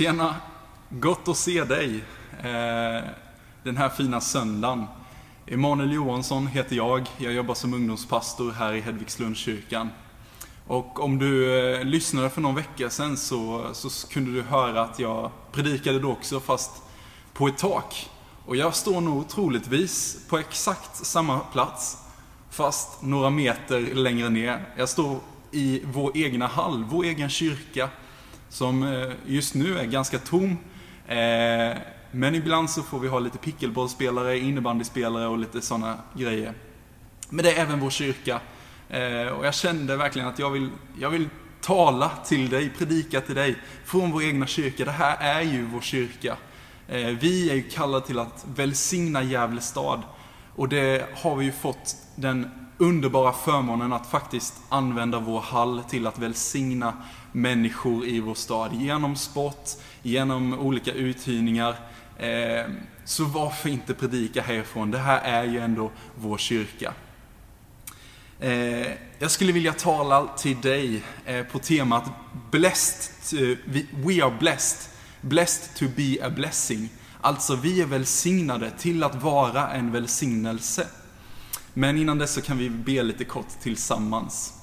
Tjena! 0.00 0.36
Gott 0.88 1.28
att 1.28 1.36
se 1.36 1.64
dig 1.64 2.04
eh, 2.38 3.04
den 3.62 3.76
här 3.76 3.88
fina 3.88 4.20
söndagen. 4.20 4.86
Emanuel 5.46 5.92
Johansson 5.92 6.46
heter 6.46 6.76
jag. 6.76 7.06
Jag 7.18 7.32
jobbar 7.32 7.54
som 7.54 7.74
ungdomspastor 7.74 8.52
här 8.52 8.72
i 8.72 8.80
Hedvigslundskyrkan. 8.80 9.88
Och 10.66 11.00
om 11.00 11.18
du 11.18 11.60
eh, 11.74 11.84
lyssnade 11.84 12.30
för 12.30 12.40
någon 12.40 12.54
vecka 12.54 12.90
sedan 12.90 13.16
så, 13.16 13.66
så 13.72 14.08
kunde 14.08 14.32
du 14.32 14.42
höra 14.42 14.82
att 14.82 14.98
jag 14.98 15.30
predikade 15.52 15.98
då 15.98 16.10
också, 16.10 16.40
fast 16.40 16.70
på 17.32 17.48
ett 17.48 17.58
tak. 17.58 18.10
Och 18.46 18.56
jag 18.56 18.74
står 18.74 19.00
nog 19.00 19.28
troligtvis 19.28 20.26
på 20.28 20.38
exakt 20.38 21.06
samma 21.06 21.38
plats, 21.38 21.98
fast 22.50 23.02
några 23.02 23.30
meter 23.30 23.80
längre 23.80 24.28
ner. 24.28 24.64
Jag 24.76 24.88
står 24.88 25.18
i 25.50 25.82
vår 25.84 26.16
egna 26.16 26.46
hall, 26.46 26.84
vår 26.84 27.04
egen 27.04 27.28
kyrka, 27.28 27.88
som 28.50 28.82
eh, 28.82 29.10
just 29.26 29.54
nu 29.54 29.78
är 29.78 29.84
ganska 29.84 30.18
tom. 30.18 30.58
Eh, 31.06 31.76
men 32.10 32.34
ibland 32.34 32.70
så 32.70 32.82
får 32.82 32.98
vi 32.98 33.08
ha 33.08 33.18
lite 33.18 33.38
pickleballspelare, 33.38 34.38
innebandyspelare 34.38 35.26
och 35.26 35.38
lite 35.38 35.60
sådana 35.60 35.98
grejer. 36.14 36.52
Men 37.28 37.44
det 37.44 37.52
är 37.52 37.62
även 37.62 37.80
vår 37.80 37.90
kyrka. 37.90 38.40
Eh, 38.88 39.26
och 39.26 39.46
jag 39.46 39.54
kände 39.54 39.96
verkligen 39.96 40.28
att 40.28 40.38
jag 40.38 40.50
vill, 40.50 40.70
jag 41.00 41.10
vill 41.10 41.28
tala 41.60 42.10
till 42.24 42.50
dig, 42.50 42.70
predika 42.78 43.20
till 43.20 43.34
dig 43.34 43.56
från 43.84 44.10
vår 44.10 44.22
egna 44.22 44.46
kyrka. 44.46 44.84
Det 44.84 44.90
här 44.90 45.16
är 45.20 45.42
ju 45.42 45.64
vår 45.64 45.80
kyrka. 45.80 46.36
Vi 47.20 47.50
är 47.50 47.54
ju 47.54 47.62
kallade 47.62 48.06
till 48.06 48.18
att 48.18 48.46
välsigna 48.54 49.22
Gävle 49.22 49.60
stad. 49.60 50.02
Och 50.56 50.68
det 50.68 51.08
har 51.22 51.36
vi 51.36 51.44
ju 51.44 51.52
fått 51.52 51.96
den 52.16 52.50
underbara 52.78 53.32
förmånen 53.32 53.92
att 53.92 54.06
faktiskt 54.06 54.54
använda 54.68 55.18
vår 55.18 55.40
hall 55.40 55.82
till 55.88 56.06
att 56.06 56.18
välsigna 56.18 56.92
människor 57.32 58.06
i 58.06 58.20
vår 58.20 58.34
stad 58.34 58.74
genom 58.74 59.16
sport, 59.16 59.70
genom 60.02 60.58
olika 60.58 60.92
uthyrningar. 60.92 61.76
Eh, 62.18 62.72
så 63.04 63.24
varför 63.24 63.68
inte 63.68 63.94
predika 63.94 64.42
härifrån? 64.42 64.90
Det 64.90 64.98
här 64.98 65.20
är 65.20 65.44
ju 65.44 65.58
ändå 65.58 65.90
vår 66.14 66.38
kyrka. 66.38 66.94
Eh, 68.40 68.86
jag 69.18 69.30
skulle 69.30 69.52
vilja 69.52 69.72
tala 69.72 70.26
till 70.26 70.60
dig 70.60 71.02
eh, 71.24 71.46
på 71.46 71.58
temat 71.58 72.04
Blessed, 72.50 73.38
We 73.92 74.24
are 74.24 74.36
blessed, 74.38 74.90
blessed 75.20 75.76
to 75.76 75.94
be 75.96 76.26
a 76.26 76.30
blessing. 76.30 76.88
Alltså, 77.20 77.56
vi 77.56 77.80
är 77.80 77.86
välsignade 77.86 78.70
till 78.70 79.02
att 79.02 79.22
vara 79.22 79.70
en 79.70 79.92
välsignelse. 79.92 80.86
Men 81.74 81.98
innan 81.98 82.18
dess 82.18 82.32
så 82.34 82.40
kan 82.40 82.58
vi 82.58 82.70
be 82.70 83.02
lite 83.02 83.24
kort 83.24 83.60
tillsammans. 83.62 84.59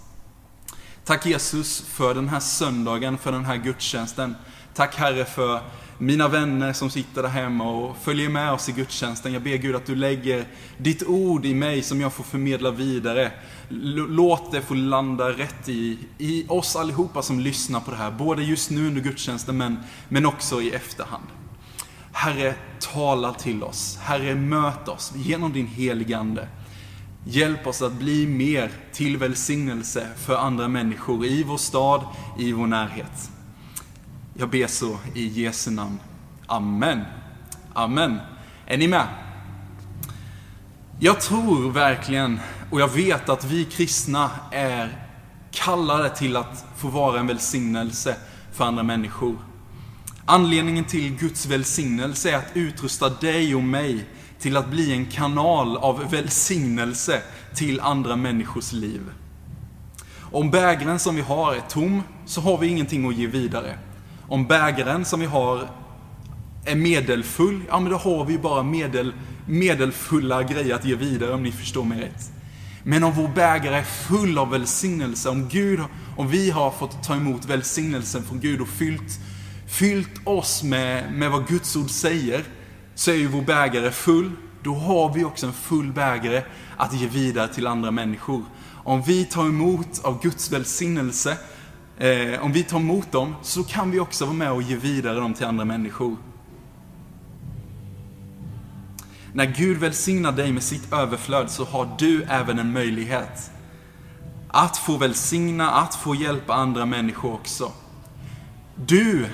Tack 1.07 1.25
Jesus 1.25 1.81
för 1.81 2.13
den 2.13 2.29
här 2.29 2.39
söndagen, 2.39 3.17
för 3.17 3.31
den 3.31 3.45
här 3.45 3.57
gudstjänsten. 3.57 4.35
Tack 4.73 4.95
Herre 4.95 5.25
för 5.25 5.61
mina 5.97 6.27
vänner 6.27 6.73
som 6.73 6.89
sitter 6.89 7.21
där 7.21 7.29
hemma 7.29 7.69
och 7.69 7.97
följer 7.97 8.29
med 8.29 8.51
oss 8.51 8.69
i 8.69 8.71
gudstjänsten. 8.71 9.33
Jag 9.33 9.41
ber 9.41 9.57
Gud 9.57 9.75
att 9.75 9.85
du 9.85 9.95
lägger 9.95 10.45
ditt 10.77 11.03
ord 11.03 11.45
i 11.45 11.53
mig 11.53 11.81
som 11.81 12.01
jag 12.01 12.13
får 12.13 12.23
förmedla 12.23 12.71
vidare. 12.71 13.31
Låt 13.69 14.51
det 14.51 14.61
få 14.61 14.73
landa 14.73 15.29
rätt 15.29 15.69
i, 15.69 15.97
i 16.17 16.45
oss 16.47 16.75
allihopa 16.75 17.21
som 17.21 17.39
lyssnar 17.39 17.79
på 17.79 17.91
det 17.91 17.97
här, 17.97 18.11
både 18.11 18.43
just 18.43 18.69
nu 18.69 18.87
under 18.87 19.01
gudstjänsten 19.01 19.57
men, 19.57 19.77
men 20.09 20.25
också 20.25 20.61
i 20.61 20.71
efterhand. 20.71 21.27
Herre, 22.11 22.55
tala 22.79 23.33
till 23.33 23.63
oss. 23.63 23.97
Herre, 24.01 24.35
möt 24.35 24.87
oss 24.87 25.13
genom 25.15 25.53
din 25.53 25.67
heligande. 25.67 26.47
Hjälp 27.29 27.67
oss 27.67 27.81
att 27.81 27.93
bli 27.93 28.27
mer 28.27 28.71
till 28.93 29.17
välsignelse 29.17 30.07
för 30.17 30.35
andra 30.35 30.67
människor 30.67 31.25
i 31.25 31.43
vår 31.43 31.57
stad, 31.57 32.01
i 32.39 32.51
vår 32.51 32.67
närhet. 32.67 33.31
Jag 34.33 34.49
ber 34.49 34.67
så 34.67 34.97
i 35.13 35.27
Jesu 35.27 35.71
namn. 35.71 35.99
Amen. 36.45 37.01
Amen. 37.73 38.17
Är 38.65 38.77
ni 38.77 38.87
med? 38.87 39.07
Jag 40.99 41.21
tror 41.21 41.71
verkligen, 41.71 42.39
och 42.71 42.81
jag 42.81 42.87
vet 42.87 43.29
att 43.29 43.45
vi 43.45 43.65
kristna 43.65 44.29
är 44.51 45.05
kallade 45.51 46.09
till 46.09 46.35
att 46.35 46.65
få 46.77 46.87
vara 46.87 47.19
en 47.19 47.27
välsignelse 47.27 48.15
för 48.53 48.65
andra 48.65 48.83
människor. 48.83 49.35
Anledningen 50.25 50.83
till 50.83 51.15
Guds 51.15 51.45
välsignelse 51.45 52.31
är 52.31 52.37
att 52.37 52.51
utrusta 52.53 53.09
dig 53.09 53.55
och 53.55 53.63
mig 53.63 54.05
till 54.39 54.57
att 54.57 54.69
bli 54.69 54.91
en 54.91 55.05
kanal 55.05 55.77
av 55.77 56.11
välsignelse 56.11 57.21
till 57.55 57.79
andra 57.79 58.15
människors 58.15 58.73
liv. 58.73 59.01
Om 60.31 60.51
bägaren 60.51 60.99
som 60.99 61.15
vi 61.15 61.21
har 61.21 61.55
är 61.55 61.61
tom, 61.69 62.03
så 62.25 62.41
har 62.41 62.57
vi 62.57 62.67
ingenting 62.67 63.09
att 63.09 63.15
ge 63.15 63.27
vidare. 63.27 63.79
Om 64.27 64.47
bägaren 64.47 65.05
som 65.05 65.19
vi 65.19 65.25
har 65.25 65.69
är 66.65 66.75
medelfull, 66.75 67.61
ja 67.69 67.79
men 67.79 67.91
då 67.91 67.97
har 67.97 68.25
vi 68.25 68.37
bara 68.37 68.63
medel, 68.63 69.13
medelfulla 69.47 70.43
grejer 70.43 70.75
att 70.75 70.85
ge 70.85 70.95
vidare 70.95 71.33
om 71.33 71.43
ni 71.43 71.51
förstår 71.51 71.83
mig 71.83 72.01
rätt. 72.01 72.31
Men 72.83 73.03
om 73.03 73.13
vår 73.13 73.27
bägare 73.27 73.75
är 73.75 73.83
full 73.83 74.37
av 74.37 74.49
välsignelse, 74.49 75.29
om 75.29 75.47
Gud, 75.49 75.79
om 76.17 76.27
vi 76.27 76.49
har 76.49 76.71
fått 76.71 77.03
ta 77.03 77.15
emot 77.15 77.45
välsignelsen 77.45 78.23
från 78.23 78.39
Gud 78.39 78.61
och 78.61 78.67
fyllt, 78.67 79.19
fyllt 79.67 80.27
oss 80.27 80.63
med, 80.63 81.13
med 81.13 81.31
vad 81.31 81.47
Guds 81.47 81.75
ord 81.75 81.89
säger, 81.89 82.43
så 82.97 83.11
är 83.11 83.15
ju 83.15 83.27
vår 83.27 83.41
bägare 83.41 83.91
full. 83.91 84.31
Då 84.63 84.73
har 84.73 85.13
vi 85.13 85.23
också 85.23 85.45
en 85.45 85.53
full 85.53 85.91
bägare 85.91 86.43
att 86.77 86.93
ge 86.93 87.07
vidare 87.07 87.47
till 87.47 87.67
andra 87.67 87.91
människor. 87.91 88.43
Om 88.83 89.01
vi 89.01 89.25
tar 89.25 89.45
emot 89.45 90.01
av 90.03 90.21
Guds 90.21 90.51
välsignelse, 90.51 91.37
eh, 91.97 92.43
om 92.43 92.51
vi 92.51 92.63
tar 92.63 92.77
emot 92.77 93.11
dem, 93.11 93.35
så 93.41 93.63
kan 93.63 93.91
vi 93.91 93.99
också 93.99 94.25
vara 94.25 94.35
med 94.35 94.51
och 94.51 94.61
ge 94.61 94.75
vidare 94.75 95.19
dem 95.19 95.33
till 95.33 95.45
andra 95.45 95.65
människor. 95.65 96.17
När 99.33 99.45
Gud 99.45 99.77
välsignar 99.77 100.31
dig 100.31 100.51
med 100.51 100.63
sitt 100.63 100.93
överflöd 100.93 101.51
så 101.51 101.65
har 101.65 101.89
du 101.99 102.23
även 102.23 102.59
en 102.59 102.73
möjlighet 102.73 103.51
att 104.47 104.77
få 104.77 104.97
välsigna, 104.97 105.71
att 105.71 105.95
få 105.95 106.15
hjälpa 106.15 106.53
andra 106.53 106.85
människor 106.85 107.33
också. 107.33 107.71
Du 108.75 109.25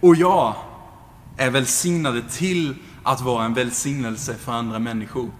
och 0.00 0.16
jag 0.16 0.54
är 1.36 1.50
välsignade 1.50 2.22
till 2.22 2.74
att 3.06 3.20
vara 3.20 3.44
en 3.44 3.54
välsignelse 3.54 4.34
för 4.34 4.52
andra 4.52 4.78
människor. 4.78 5.30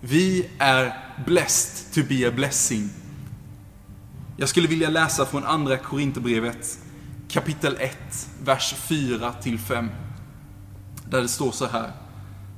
Vi 0.00 0.48
är 0.58 0.98
blessed 1.26 1.94
to 1.94 2.08
be 2.08 2.28
a 2.28 2.30
blessing. 2.34 2.90
Jag 4.36 4.48
skulle 4.48 4.68
vilja 4.68 4.90
läsa 4.90 5.26
från 5.26 5.44
andra 5.44 5.76
Korinthierbrevet 5.76 6.78
kapitel 7.28 7.76
1, 7.80 8.28
vers 8.44 8.74
4 8.78 9.32
till 9.32 9.58
5. 9.58 9.90
Där 11.10 11.22
det 11.22 11.28
står 11.28 11.52
så 11.52 11.66
här. 11.66 11.92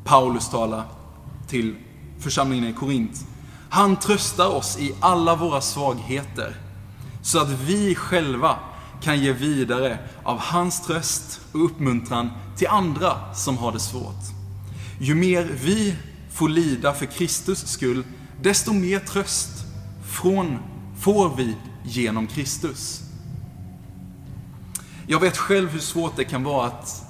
Paulus 0.04 0.50
talar 0.50 0.84
till 1.48 1.74
församlingen 2.20 2.68
i 2.68 2.72
Korint. 2.72 3.26
Han 3.70 3.96
tröstar 3.96 4.48
oss 4.48 4.78
i 4.78 4.94
alla 5.00 5.36
våra 5.36 5.60
svagheter 5.60 6.56
så 7.22 7.38
att 7.38 7.50
vi 7.50 7.94
själva 7.94 8.58
kan 9.02 9.20
ge 9.20 9.32
vidare 9.32 9.98
av 10.22 10.38
hans 10.38 10.86
tröst 10.86 11.40
och 11.52 11.64
uppmuntran 11.64 12.30
till 12.56 12.68
andra 12.68 13.34
som 13.34 13.58
har 13.58 13.72
det 13.72 13.80
svårt. 13.80 14.33
Ju 14.98 15.14
mer 15.14 15.48
vi 15.64 15.94
får 16.30 16.48
lida 16.48 16.94
för 16.94 17.06
Kristus 17.06 17.66
skull, 17.66 18.04
desto 18.42 18.72
mer 18.72 18.98
tröst 18.98 19.50
från, 20.10 20.58
får 20.98 21.36
vi 21.36 21.56
genom 21.84 22.26
Kristus. 22.26 23.00
Jag 25.06 25.20
vet 25.20 25.36
själv 25.36 25.70
hur 25.70 25.80
svårt 25.80 26.16
det 26.16 26.24
kan 26.24 26.44
vara 26.44 26.66
att, 26.66 27.02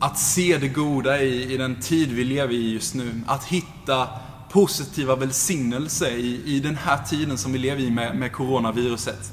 att 0.00 0.18
se 0.18 0.58
det 0.58 0.68
goda 0.68 1.22
i, 1.22 1.54
i 1.54 1.56
den 1.56 1.80
tid 1.80 2.12
vi 2.12 2.24
lever 2.24 2.54
i 2.54 2.72
just 2.72 2.94
nu. 2.94 3.20
Att 3.26 3.44
hitta 3.44 4.08
positiva 4.50 5.16
välsignelser 5.16 6.10
i, 6.10 6.42
i 6.44 6.60
den 6.60 6.76
här 6.76 7.04
tiden 7.04 7.38
som 7.38 7.52
vi 7.52 7.58
lever 7.58 7.82
i 7.82 7.90
med, 7.90 8.16
med 8.16 8.32
coronaviruset. 8.32 9.32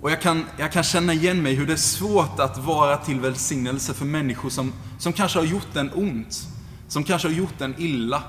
Och 0.00 0.10
jag 0.10 0.20
kan, 0.20 0.44
jag 0.56 0.72
kan 0.72 0.82
känna 0.82 1.12
igen 1.12 1.42
mig 1.42 1.54
hur 1.54 1.66
det 1.66 1.72
är 1.72 1.76
svårt 1.76 2.40
att 2.40 2.58
vara 2.58 2.96
till 2.96 3.20
välsignelse 3.20 3.94
för 3.94 4.04
människor 4.04 4.50
som, 4.50 4.72
som 4.98 5.12
kanske 5.12 5.38
har 5.38 5.46
gjort 5.46 5.76
en 5.76 5.90
ont. 5.94 6.48
Som 6.88 7.04
kanske 7.04 7.28
har 7.28 7.32
gjort 7.32 7.60
en 7.60 7.74
illa. 7.78 8.22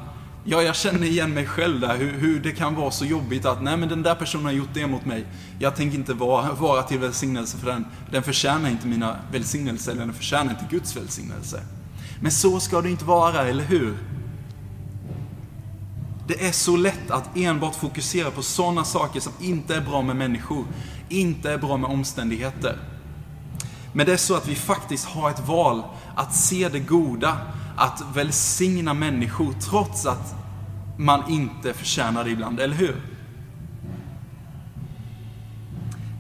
Ja, 0.44 0.62
jag 0.62 0.76
känner 0.76 1.08
igen 1.08 1.34
mig 1.34 1.46
själv 1.46 1.80
där, 1.80 1.98
hur, 1.98 2.12
hur 2.12 2.40
det 2.40 2.52
kan 2.52 2.76
vara 2.76 2.92
så 2.92 3.06
jobbigt 3.06 3.46
att 3.46 3.64
nej 3.64 3.78
men 3.78 3.90
den 3.90 4.04
där 4.04 4.16
personen 4.16 4.46
har 4.46 4.52
gjort 4.52 4.74
det 4.74 4.88
mot 4.88 5.06
mig. 5.06 5.26
Jag 5.60 5.76
tänker 5.76 5.98
inte 5.98 6.14
vara, 6.14 6.54
vara 6.54 6.84
till 6.84 7.00
välsignelse 7.00 7.58
för 7.58 7.68
den. 7.68 7.86
Den 8.12 8.24
förtjänar 8.24 8.70
inte 8.70 8.88
mina 8.88 9.16
välsignelser, 9.32 9.92
eller 9.92 10.06
den 10.06 10.14
förtjänar 10.14 10.52
inte 10.52 10.66
Guds 10.70 10.96
välsignelse. 10.96 11.62
Men 12.22 12.32
så 12.32 12.60
ska 12.60 12.82
det 12.82 12.90
inte 12.90 13.06
vara, 13.06 13.48
eller 13.48 13.64
hur? 13.64 13.98
Det 16.28 16.48
är 16.48 16.52
så 16.52 16.78
lätt 16.78 17.12
att 17.12 17.38
enbart 17.38 17.76
fokusera 17.76 18.32
på 18.32 18.42
sådana 18.42 18.84
saker 18.84 19.20
som 19.20 19.34
inte 19.40 19.76
är 19.76 19.82
bra 19.82 20.02
med 20.02 20.16
människor, 20.16 20.66
inte 21.12 21.52
är 21.52 21.58
bra 21.58 21.78
med 21.78 21.90
omständigheter. 21.90 22.78
Men 23.94 24.06
det 24.06 24.14
är 24.14 24.18
så 24.18 24.36
att 24.36 24.48
vi 24.48 24.56
faktiskt 24.56 25.06
har 25.06 25.30
ett 25.30 25.48
val 25.48 25.84
att 26.16 26.36
se 26.36 26.70
det 26.70 26.80
goda, 26.80 27.38
att 27.78 28.04
välsigna 28.14 28.94
människor 28.94 29.54
trots 29.54 30.06
att 30.06 30.36
man 30.98 31.30
inte 31.30 31.74
förtjänar 31.74 32.24
det 32.24 32.30
ibland, 32.30 32.60
eller 32.60 32.76
hur? 32.76 32.96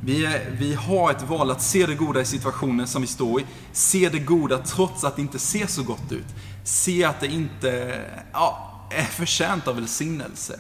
Vi, 0.03 0.25
är, 0.25 0.51
vi 0.51 0.73
har 0.73 1.11
ett 1.11 1.29
val 1.29 1.51
att 1.51 1.61
se 1.61 1.85
det 1.85 1.95
goda 1.95 2.21
i 2.21 2.25
situationen 2.25 2.87
som 2.87 3.01
vi 3.01 3.07
står 3.07 3.41
i. 3.41 3.45
Se 3.71 4.09
det 4.09 4.19
goda 4.19 4.57
trots 4.57 5.03
att 5.03 5.15
det 5.15 5.21
inte 5.21 5.39
ser 5.39 5.67
så 5.67 5.83
gott 5.83 6.11
ut. 6.11 6.25
Se 6.63 7.03
att 7.03 7.19
det 7.19 7.27
inte 7.27 8.01
ja, 8.33 8.79
är 8.89 9.03
förtjänt 9.03 9.67
av 9.67 9.75
välsignelse. 9.75 10.59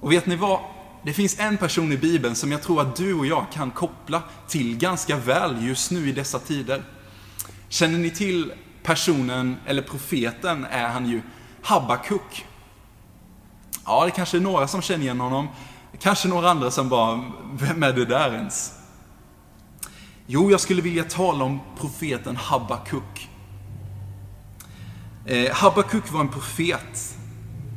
Och 0.00 0.12
vet 0.12 0.26
ni 0.26 0.36
vad? 0.36 0.60
Det 1.02 1.12
finns 1.12 1.38
en 1.38 1.56
person 1.56 1.92
i 1.92 1.96
Bibeln 1.96 2.34
som 2.34 2.52
jag 2.52 2.62
tror 2.62 2.80
att 2.80 2.96
du 2.96 3.14
och 3.14 3.26
jag 3.26 3.46
kan 3.52 3.70
koppla 3.70 4.22
till 4.48 4.76
ganska 4.76 5.16
väl 5.16 5.66
just 5.66 5.90
nu 5.90 6.08
i 6.08 6.12
dessa 6.12 6.38
tider. 6.38 6.82
Känner 7.68 7.98
ni 7.98 8.10
till 8.10 8.52
personen, 8.82 9.56
eller 9.66 9.82
profeten 9.82 10.66
är 10.70 10.88
han 10.88 11.06
ju, 11.06 11.22
Habakuk. 11.62 12.46
Ja, 13.86 14.04
det 14.04 14.10
kanske 14.10 14.36
är 14.36 14.40
några 14.40 14.68
som 14.68 14.82
känner 14.82 15.04
igen 15.04 15.20
honom. 15.20 15.48
Kanske 15.98 16.28
några 16.28 16.50
andra 16.50 16.70
som 16.70 16.88
bara, 16.88 17.24
vem 17.58 17.82
är 17.82 17.92
det 17.92 18.04
där 18.04 18.34
ens? 18.34 18.72
Jo, 20.26 20.50
jag 20.50 20.60
skulle 20.60 20.82
vilja 20.82 21.04
tala 21.04 21.44
om 21.44 21.60
profeten 21.78 22.36
Habakuk. 22.36 23.28
Eh, 25.26 25.54
Habakuk 25.54 26.12
var 26.12 26.20
en 26.20 26.28
profet. 26.28 27.16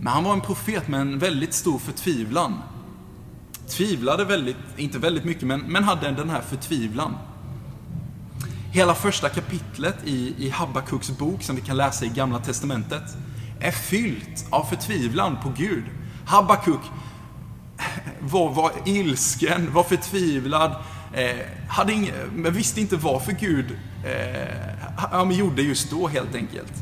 Men 0.02 0.14
han 0.14 0.24
var 0.24 0.34
en 0.34 0.42
profet 0.42 0.88
med 0.88 1.02
en 1.02 1.20
väldigt 1.20 1.54
stor 1.54 1.80
förtvivlan. 1.80 2.62
Tvivlade 3.68 4.26
väldigt, 4.26 4.58
inte 4.78 5.00
väldigt 5.00 5.24
mycket, 5.24 5.44
men, 5.44 5.60
men 5.60 5.84
hade 5.84 6.12
den 6.12 6.30
här 6.30 6.42
förtvivlan. 6.42 7.18
Hela 8.72 8.96
första 8.96 9.30
kapitlet 9.30 9.96
i, 10.06 10.36
i 10.38 10.50
Habakuks 10.50 11.18
bok, 11.18 11.44
som 11.44 11.56
vi 11.56 11.62
kan 11.62 11.78
läsa 11.78 12.06
i 12.06 12.10
Gamla 12.10 12.40
Testamentet, 12.40 13.04
är 13.60 13.72
fyllt 13.72 14.46
av 14.50 14.64
förtvivlan 14.64 15.38
på 15.44 15.52
Gud. 15.58 15.84
Habakuk 16.26 16.82
var, 18.20 18.50
var 18.50 18.72
ilsken, 18.86 19.74
var 19.74 19.84
förtvivlad, 19.84 20.76
eh, 21.14 21.38
hade 21.68 21.94
ing, 21.94 22.12
men 22.36 22.54
visste 22.54 22.82
inte 22.82 22.96
varför 22.96 23.32
Gud 23.32 23.66
eh, 24.06 25.32
gjorde 25.32 25.62
just 25.62 25.90
då 25.90 26.08
helt 26.08 26.36
enkelt. 26.36 26.74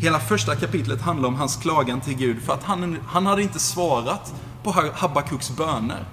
Hela 0.00 0.20
första 0.20 0.56
kapitlet 0.56 1.00
handlar 1.00 1.28
om 1.28 1.34
hans 1.34 1.56
klagan 1.56 2.00
till 2.00 2.14
Gud 2.14 2.42
för 2.42 2.52
att 2.52 2.62
han, 2.62 2.98
han 3.06 3.26
hade 3.26 3.42
inte 3.42 3.58
svarat 3.58 4.34
på 4.62 4.74
Habakuks 4.94 5.56
böner. 5.56 6.04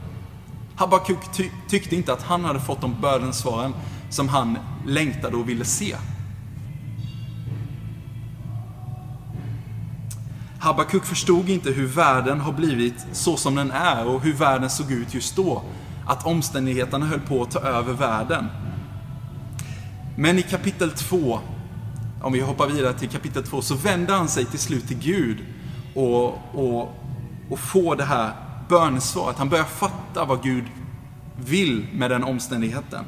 Habakuk 0.76 1.18
ty 1.34 1.50
tyckte 1.68 1.96
inte 1.96 2.14
att 2.14 2.24
han 2.24 2.46
hade 2.46 2.60
fått 2.60 2.82
de 2.82 3.02
bönesvaren 3.02 3.74
som 4.10 4.30
han 4.30 4.58
längtade 4.88 5.38
och 5.38 5.50
ville 5.50 5.66
se. 5.66 5.96
Habakuk 10.60 11.06
förstod 11.06 11.50
inte 11.50 11.72
hur 11.72 11.88
världen 11.88 12.40
har 12.42 12.54
blivit 12.54 13.06
så 13.12 13.38
som 13.38 13.56
den 13.56 13.72
är 13.72 14.08
och 14.08 14.22
hur 14.22 14.34
världen 14.34 14.70
såg 14.70 14.92
ut 14.92 15.14
just 15.14 15.36
då. 15.36 15.62
Att 16.06 16.26
omständigheterna 16.26 17.06
höll 17.06 17.20
på 17.20 17.42
att 17.42 17.52
ta 17.52 17.60
över 17.60 17.94
världen. 17.94 18.48
Men 20.16 20.40
i 20.40 20.42
kapitel 20.42 20.92
2, 20.92 21.40
om 22.24 22.34
vi 22.34 22.40
hoppar 22.40 22.68
vidare 22.68 22.94
till 22.94 23.10
kapitel 23.10 23.44
2, 23.44 23.62
så 23.62 23.76
vänder 23.76 24.14
han 24.14 24.28
sig 24.28 24.46
till 24.46 24.60
slut 24.60 24.88
till 24.88 25.00
Gud 25.00 25.38
och, 25.96 26.28
och, 26.54 26.96
och 27.50 27.60
får 27.60 27.96
det 27.96 28.04
här 28.04 28.34
bönesvaret. 28.70 29.38
Han 29.38 29.50
börjar 29.50 29.64
fatta 29.64 30.26
vad 30.26 30.44
Gud 30.44 30.64
vill 31.46 31.88
med 31.94 32.12
den 32.12 32.24
omständigheten. 32.24 33.06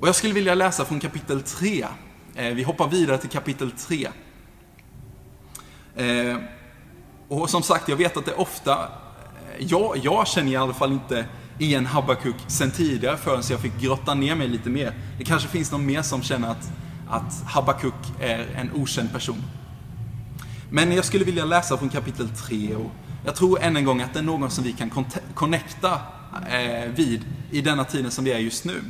Och 0.00 0.08
jag 0.08 0.14
skulle 0.14 0.34
vilja 0.34 0.54
läsa 0.54 0.84
från 0.84 1.00
kapitel 1.00 1.42
3. 1.42 1.86
Eh, 2.34 2.54
vi 2.54 2.62
hoppar 2.62 2.88
vidare 2.88 3.18
till 3.18 3.30
kapitel 3.30 3.70
3. 3.70 4.08
Eh, 5.96 6.36
och 7.28 7.50
som 7.50 7.62
sagt, 7.62 7.88
jag 7.88 7.96
vet 7.96 8.16
att 8.16 8.24
det 8.26 8.34
ofta, 8.34 8.72
eh, 8.72 9.66
jag, 9.66 9.96
jag 10.02 10.26
känner 10.26 10.52
i 10.52 10.56
alla 10.56 10.74
fall 10.74 10.92
inte 10.92 11.26
igen 11.58 11.86
Habakuk 11.86 12.36
sen 12.46 12.70
tidigare 12.70 13.16
förrän 13.16 13.42
jag 13.50 13.60
fick 13.60 13.80
grotta 13.80 14.14
ner 14.14 14.34
mig 14.34 14.48
lite 14.48 14.70
mer. 14.70 14.94
Det 15.18 15.24
kanske 15.24 15.48
finns 15.48 15.72
någon 15.72 15.86
mer 15.86 16.02
som 16.02 16.22
känner 16.22 16.48
att, 16.48 16.72
att 17.08 17.42
Habakuk 17.46 17.94
är 18.20 18.38
en 18.38 18.72
okänd 18.72 19.12
person. 19.12 19.42
Men 20.70 20.92
jag 20.92 21.04
skulle 21.04 21.24
vilja 21.24 21.44
läsa 21.44 21.78
från 21.78 21.88
kapitel 21.88 22.28
3 22.28 22.74
och 22.74 22.90
jag 23.24 23.34
tror 23.34 23.62
än 23.62 23.76
en 23.76 23.84
gång 23.84 24.00
att 24.00 24.12
det 24.12 24.18
är 24.18 24.22
någon 24.22 24.50
som 24.50 24.64
vi 24.64 24.72
kan 24.72 24.90
connecta 25.34 26.00
eh, 26.48 26.90
vid 26.94 27.24
i 27.50 27.60
denna 27.60 27.84
tiden 27.84 28.10
som 28.10 28.24
vi 28.24 28.32
är 28.32 28.38
just 28.38 28.64
nu. 28.64 28.82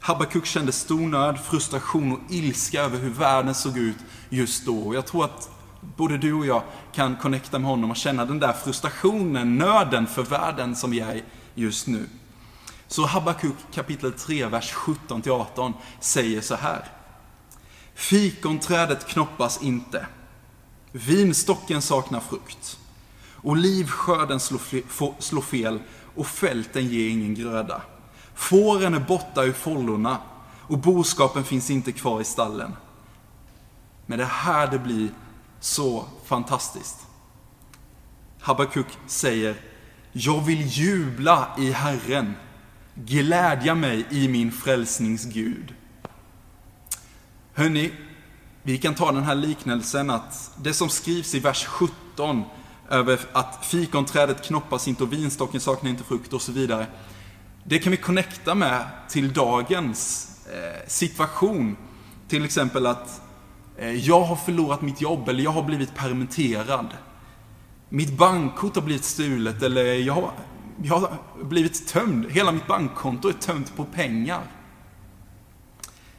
Habakuk 0.00 0.46
kände 0.46 0.72
stor 0.72 1.08
nöd, 1.08 1.38
frustration 1.40 2.12
och 2.12 2.18
ilska 2.30 2.80
över 2.80 2.98
hur 2.98 3.10
världen 3.10 3.54
såg 3.54 3.78
ut 3.78 3.96
just 4.30 4.66
då. 4.66 4.78
Och 4.78 4.94
jag 4.94 5.06
tror 5.06 5.24
att 5.24 5.50
både 5.96 6.18
du 6.18 6.32
och 6.32 6.46
jag 6.46 6.62
kan 6.92 7.16
connecta 7.16 7.58
med 7.58 7.70
honom 7.70 7.90
och 7.90 7.96
känna 7.96 8.24
den 8.24 8.38
där 8.38 8.52
frustrationen, 8.52 9.58
nöden 9.58 10.06
för 10.06 10.22
världen 10.22 10.76
som 10.76 10.90
vi 10.90 11.00
är 11.00 11.14
i 11.14 11.22
just 11.54 11.86
nu. 11.86 12.06
Så 12.86 13.06
Habakuk 13.06 13.56
kapitel 13.72 14.12
3, 14.12 14.46
vers 14.46 14.74
17-18 14.74 15.72
säger 16.00 16.40
så 16.40 16.54
här. 16.54 16.84
Fikonträdet 17.94 19.06
knoppas 19.06 19.62
inte. 19.62 20.06
Vinstocken 20.92 21.82
saknar 21.82 22.20
frukt. 22.20 22.78
Olivskörden 23.42 24.40
slår 25.18 25.40
fel 25.40 25.78
och 26.14 26.26
fälten 26.26 26.88
ger 26.88 27.08
ingen 27.08 27.34
gröda. 27.34 27.82
Fåren 28.34 28.94
är 28.94 29.00
borta 29.00 29.44
ur 29.44 29.52
follorna 29.52 30.18
och 30.60 30.78
boskapen 30.78 31.44
finns 31.44 31.70
inte 31.70 31.92
kvar 31.92 32.20
i 32.20 32.24
stallen. 32.24 32.72
Men 34.06 34.18
det 34.18 34.24
är 34.24 34.28
här 34.28 34.66
det 34.66 34.78
blir 34.78 35.08
så 35.64 36.04
fantastiskt. 36.24 37.06
Habakuk 38.40 38.86
säger, 39.06 39.56
jag 40.12 40.40
vill 40.40 40.66
jubla 40.66 41.48
i 41.58 41.70
Herren, 41.70 42.34
glädja 42.94 43.74
mig 43.74 44.06
i 44.10 44.28
min 44.28 44.52
frälsningsgud. 44.52 45.74
Hörni, 47.54 47.92
vi 48.62 48.78
kan 48.78 48.94
ta 48.94 49.12
den 49.12 49.22
här 49.22 49.34
liknelsen 49.34 50.10
att 50.10 50.50
det 50.62 50.74
som 50.74 50.88
skrivs 50.88 51.34
i 51.34 51.40
vers 51.40 51.64
17 51.64 52.42
över 52.90 53.20
att 53.32 53.66
fikonträdet 53.66 54.44
knoppas 54.44 54.88
inte 54.88 55.02
och 55.02 55.12
vinstocken 55.12 55.60
saknar 55.60 55.90
inte 55.90 56.04
frukt 56.04 56.32
och 56.32 56.42
så 56.42 56.52
vidare. 56.52 56.86
Det 57.64 57.78
kan 57.78 57.90
vi 57.90 57.96
connecta 57.96 58.54
med 58.54 58.86
till 59.08 59.32
dagens 59.32 60.30
eh, 60.46 60.88
situation. 60.88 61.76
Till 62.28 62.44
exempel 62.44 62.86
att 62.86 63.23
Eh, 63.78 63.92
jag 63.92 64.20
har 64.20 64.36
förlorat 64.36 64.82
mitt 64.82 65.00
jobb 65.00 65.28
eller 65.28 65.44
jag 65.44 65.50
har 65.50 65.62
blivit 65.62 65.94
permitterad. 65.94 66.96
Mitt 67.88 68.16
bankkort 68.16 68.74
har 68.74 68.82
blivit 68.82 69.04
stulet 69.04 69.62
eller 69.62 69.84
jag 69.84 70.14
har, 70.14 70.32
jag 70.82 70.98
har 70.98 71.18
blivit 71.44 71.86
tömd. 71.88 72.30
Hela 72.30 72.52
mitt 72.52 72.66
bankkonto 72.66 73.28
är 73.28 73.32
tömt 73.32 73.76
på 73.76 73.84
pengar. 73.84 74.42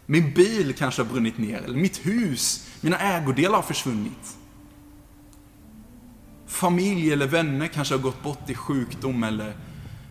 Min 0.05 0.33
bil 0.33 0.73
kanske 0.77 1.01
har 1.01 1.09
brunnit 1.09 1.37
ner, 1.37 1.61
eller 1.61 1.77
mitt 1.77 2.05
hus, 2.05 2.67
mina 2.81 2.97
ägodelar 2.97 3.55
har 3.55 3.63
försvunnit. 3.63 4.37
Familj 6.47 7.11
eller 7.11 7.27
vänner 7.27 7.67
kanske 7.67 7.93
har 7.93 8.01
gått 8.01 8.23
bort 8.23 8.49
i 8.49 8.55
sjukdom 8.55 9.23
eller 9.23 9.53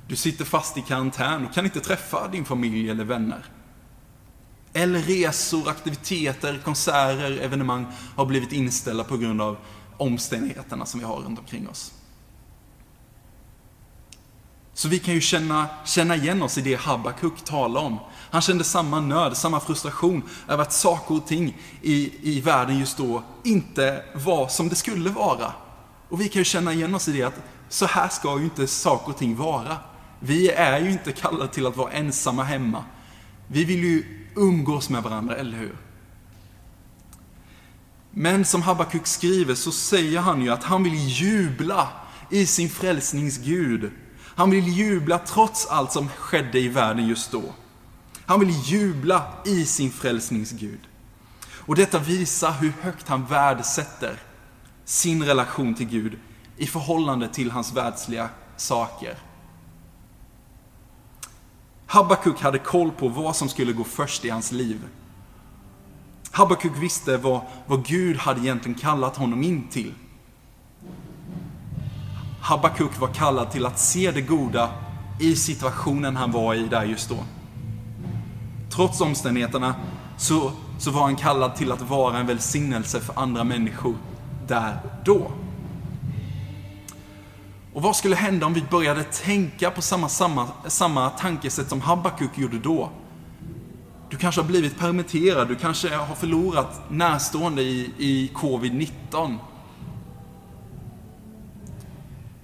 du 0.08 0.16
sitter 0.16 0.44
fast 0.44 0.78
i 0.78 0.80
karantän 0.80 1.46
och 1.46 1.54
kan 1.54 1.64
inte 1.64 1.80
träffa 1.80 2.28
din 2.28 2.44
familj 2.44 2.90
eller 2.90 3.04
vänner. 3.04 3.44
Eller 4.76 5.00
resor, 5.00 5.68
aktiviteter, 5.68 6.60
konserter, 6.64 7.38
evenemang 7.40 7.86
har 8.16 8.26
blivit 8.26 8.52
inställda 8.52 9.04
på 9.04 9.16
grund 9.16 9.42
av 9.42 9.56
omständigheterna 9.96 10.86
som 10.86 11.00
vi 11.00 11.06
har 11.06 11.16
runt 11.16 11.38
omkring 11.38 11.68
oss. 11.68 11.92
Så 14.74 14.88
vi 14.88 14.98
kan 14.98 15.14
ju 15.14 15.20
känna, 15.20 15.66
känna 15.84 16.16
igen 16.16 16.42
oss 16.42 16.58
i 16.58 16.60
det 16.60 16.74
Habakuk 16.74 17.44
talar 17.44 17.80
om. 17.80 17.98
Han 18.30 18.42
kände 18.42 18.64
samma 18.64 19.00
nöd, 19.00 19.36
samma 19.36 19.60
frustration 19.60 20.22
över 20.48 20.62
att 20.62 20.72
saker 20.72 21.14
och 21.14 21.26
ting 21.26 21.56
i, 21.82 22.12
i 22.22 22.40
världen 22.40 22.78
just 22.78 22.98
då 22.98 23.22
inte 23.44 24.04
var 24.14 24.48
som 24.48 24.68
det 24.68 24.74
skulle 24.74 25.10
vara. 25.10 25.52
Och 26.08 26.20
vi 26.20 26.28
kan 26.28 26.40
ju 26.40 26.44
känna 26.44 26.72
igen 26.72 26.94
oss 26.94 27.08
i 27.08 27.12
det 27.12 27.22
att 27.22 27.40
så 27.68 27.86
här 27.86 28.08
ska 28.08 28.38
ju 28.38 28.44
inte 28.44 28.66
saker 28.66 29.12
och 29.12 29.18
ting 29.18 29.36
vara. 29.36 29.76
Vi 30.20 30.50
är 30.50 30.80
ju 30.80 30.90
inte 30.90 31.12
kallade 31.12 31.52
till 31.52 31.66
att 31.66 31.76
vara 31.76 31.92
ensamma 31.92 32.42
hemma. 32.42 32.84
Vi 33.46 33.64
vill 33.64 33.84
ju 33.84 34.23
umgås 34.36 34.90
med 34.90 35.02
varandra, 35.02 35.36
eller 35.36 35.58
hur? 35.58 35.76
Men 38.10 38.44
som 38.44 38.62
Habakuk 38.62 39.06
skriver 39.06 39.54
så 39.54 39.72
säger 39.72 40.20
han 40.20 40.42
ju 40.42 40.50
att 40.50 40.64
han 40.64 40.82
vill 40.82 41.08
jubla 41.08 41.88
i 42.30 42.46
sin 42.46 42.70
frälsningsgud. 42.70 43.90
Han 44.36 44.50
vill 44.50 44.68
jubla 44.68 45.18
trots 45.18 45.66
allt 45.66 45.92
som 45.92 46.08
skedde 46.08 46.60
i 46.60 46.68
världen 46.68 47.08
just 47.08 47.32
då. 47.32 47.42
Han 48.26 48.40
vill 48.40 48.54
jubla 48.64 49.32
i 49.44 49.64
sin 49.64 49.90
frälsningsgud. 49.90 50.80
Och 51.66 51.76
detta 51.76 51.98
visar 51.98 52.52
hur 52.52 52.72
högt 52.80 53.08
han 53.08 53.26
värdesätter 53.26 54.16
sin 54.84 55.22
relation 55.22 55.74
till 55.74 55.86
Gud 55.86 56.18
i 56.56 56.66
förhållande 56.66 57.28
till 57.28 57.50
hans 57.50 57.72
världsliga 57.72 58.28
saker. 58.56 59.18
Habakuk 61.94 62.40
hade 62.40 62.58
koll 62.58 62.90
på 62.90 63.08
vad 63.08 63.36
som 63.36 63.48
skulle 63.48 63.72
gå 63.72 63.84
först 63.84 64.24
i 64.24 64.30
hans 64.30 64.52
liv. 64.52 64.80
Habakuk 66.30 66.72
visste 66.76 67.16
vad, 67.16 67.40
vad 67.66 67.86
Gud 67.86 68.16
hade 68.16 68.40
egentligen 68.40 68.78
kallat 68.78 69.16
honom 69.16 69.42
in 69.42 69.68
till. 69.68 69.94
Habakuk 72.40 73.00
var 73.00 73.08
kallad 73.08 73.50
till 73.50 73.66
att 73.66 73.78
se 73.78 74.10
det 74.10 74.20
goda 74.20 74.70
i 75.20 75.36
situationen 75.36 76.16
han 76.16 76.32
var 76.32 76.54
i 76.54 76.66
där 76.66 76.84
just 76.84 77.08
då. 77.08 77.16
Trots 78.70 79.00
omständigheterna 79.00 79.74
så, 80.16 80.52
så 80.78 80.90
var 80.90 81.02
han 81.02 81.16
kallad 81.16 81.56
till 81.56 81.72
att 81.72 81.82
vara 81.82 82.18
en 82.18 82.26
välsignelse 82.26 83.00
för 83.00 83.18
andra 83.18 83.44
människor 83.44 83.94
där 84.46 84.78
då. 85.04 85.30
Och 87.74 87.82
vad 87.82 87.96
skulle 87.96 88.16
hända 88.16 88.46
om 88.46 88.54
vi 88.54 88.62
började 88.70 89.04
tänka 89.04 89.70
på 89.70 89.82
samma, 89.82 90.08
samma, 90.08 90.48
samma 90.66 91.10
tankesätt 91.10 91.68
som 91.68 91.80
Habakuk 91.80 92.38
gjorde 92.38 92.58
då? 92.58 92.90
Du 94.10 94.16
kanske 94.16 94.40
har 94.40 94.48
blivit 94.48 94.78
permitterad, 94.78 95.48
du 95.48 95.56
kanske 95.56 95.94
har 95.96 96.14
förlorat 96.14 96.80
närstående 96.90 97.62
i, 97.62 97.90
i 97.98 98.30
covid-19. 98.34 99.36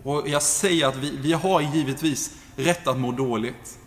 Och 0.02 0.28
jag 0.28 0.42
säger 0.42 0.86
att 0.86 0.96
vi, 0.96 1.16
vi 1.16 1.32
har 1.32 1.60
givetvis 1.60 2.34
rätt 2.56 2.86
att 2.86 2.98
må 2.98 3.12
dåligt. 3.12 3.78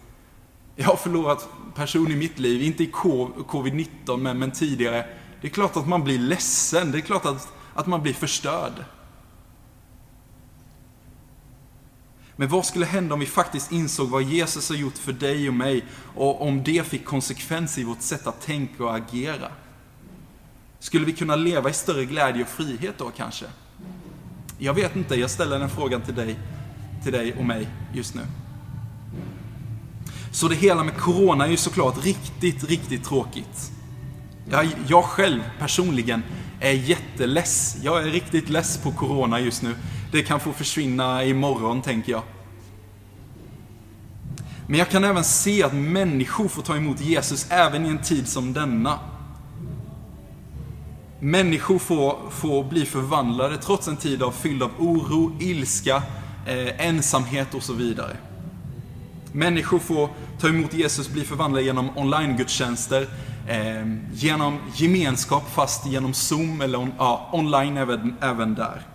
Jag 0.76 0.86
har 0.86 0.96
förlorat 0.96 1.50
person 1.76 2.12
i 2.12 2.16
mitt 2.16 2.40
liv, 2.40 2.62
inte 2.62 2.84
i 2.84 2.92
covid-19 2.92 4.18
men, 4.18 4.40
men 4.40 4.52
tidigare. 4.52 5.06
Det 5.42 5.48
är 5.48 5.52
klart 5.52 5.78
att 5.78 5.88
man 5.88 6.04
blir 6.04 6.20
ledsen, 6.20 6.92
det 6.92 6.98
är 6.98 7.02
klart 7.02 7.26
att, 7.26 7.54
att 7.74 7.88
man 7.88 8.02
blir 8.02 8.14
förstörd. 8.14 8.74
Men 12.44 12.50
vad 12.50 12.66
skulle 12.66 12.86
hända 12.86 13.14
om 13.14 13.20
vi 13.20 13.26
faktiskt 13.26 13.72
insåg 13.72 14.10
vad 14.10 14.24
Jesus 14.24 14.70
har 14.70 14.76
gjort 14.76 14.98
för 14.98 15.14
dig 15.14 15.48
och 15.48 15.54
mig 15.54 15.86
och 16.16 16.42
om 16.42 16.64
det 16.64 16.88
fick 16.88 17.06
konsekvenser 17.06 17.82
i 17.82 17.84
vårt 17.84 18.02
sätt 18.02 18.28
att 18.28 18.42
tänka 18.42 18.84
och 18.84 18.96
agera? 18.96 19.48
Skulle 20.80 21.06
vi 21.06 21.14
kunna 21.14 21.36
leva 21.36 21.70
i 21.70 21.74
större 21.74 22.06
glädje 22.06 22.42
och 22.42 22.48
frihet 22.48 22.96
då 22.98 23.12
kanske? 23.18 23.46
Jag 24.58 24.74
vet 24.74 24.96
inte, 24.96 25.16
jag 25.16 25.30
ställer 25.30 25.60
den 25.60 25.70
frågan 25.70 26.02
till 26.02 26.16
dig, 26.16 26.40
till 27.04 27.12
dig 27.12 27.34
och 27.40 27.46
mig 27.46 27.68
just 27.94 28.16
nu. 28.16 28.22
Så 30.32 30.48
det 30.48 30.56
hela 30.56 30.84
med 30.84 30.98
Corona 30.98 31.46
är 31.46 31.52
ju 31.52 31.58
såklart 31.58 32.06
riktigt, 32.06 32.64
riktigt 32.70 33.04
tråkigt. 33.04 33.72
Jag, 34.50 34.68
jag 34.88 35.04
själv 35.04 35.42
personligen 35.60 36.24
är 36.60 36.72
jätteless. 36.72 37.78
Jag 37.82 38.04
är 38.04 38.12
riktigt 38.12 38.50
less 38.50 38.78
på 38.78 38.92
Corona 38.92 39.40
just 39.40 39.62
nu. 39.62 39.76
Det 40.14 40.24
kan 40.24 40.40
få 40.40 40.54
försvinna 40.54 41.24
imorgon, 41.24 41.82
tänker 41.82 42.12
jag. 42.12 42.22
Men 44.68 44.80
jag 44.80 44.90
kan 44.90 45.04
även 45.04 45.24
se 45.24 45.64
att 45.64 45.74
människor 45.74 46.48
får 46.48 46.62
ta 46.62 46.76
emot 46.76 47.02
Jesus 47.02 47.46
även 47.50 47.86
i 47.86 47.90
en 47.90 48.02
tid 48.02 48.28
som 48.28 48.54
denna. 48.54 49.00
Människor 51.20 51.80
får, 51.80 52.30
får 52.30 52.64
bli 52.64 52.86
förvandlade 52.86 53.58
trots 53.58 53.88
en 53.88 53.98
tid 53.98 54.24
av 54.24 54.32
fylld 54.32 54.64
av 54.64 54.72
oro, 54.78 55.38
ilska, 55.40 56.04
eh, 56.48 56.88
ensamhet 56.88 57.54
och 57.54 57.64
så 57.64 57.74
vidare. 57.74 58.18
Människor 59.32 59.80
får 59.80 60.10
ta 60.40 60.48
emot 60.48 60.74
Jesus, 60.74 61.10
bli 61.10 61.24
förvandlade 61.24 61.66
genom 61.66 61.98
online-gudstjänster, 61.98 63.08
eh, 63.48 63.88
genom 64.14 64.60
gemenskap 64.76 65.50
fast 65.54 65.86
genom 65.86 66.14
Zoom 66.14 66.62
eller 66.62 66.80
on, 66.80 66.94
ja, 66.98 67.30
online 67.32 67.78
även, 67.78 68.16
även 68.22 68.56
där. 68.56 68.93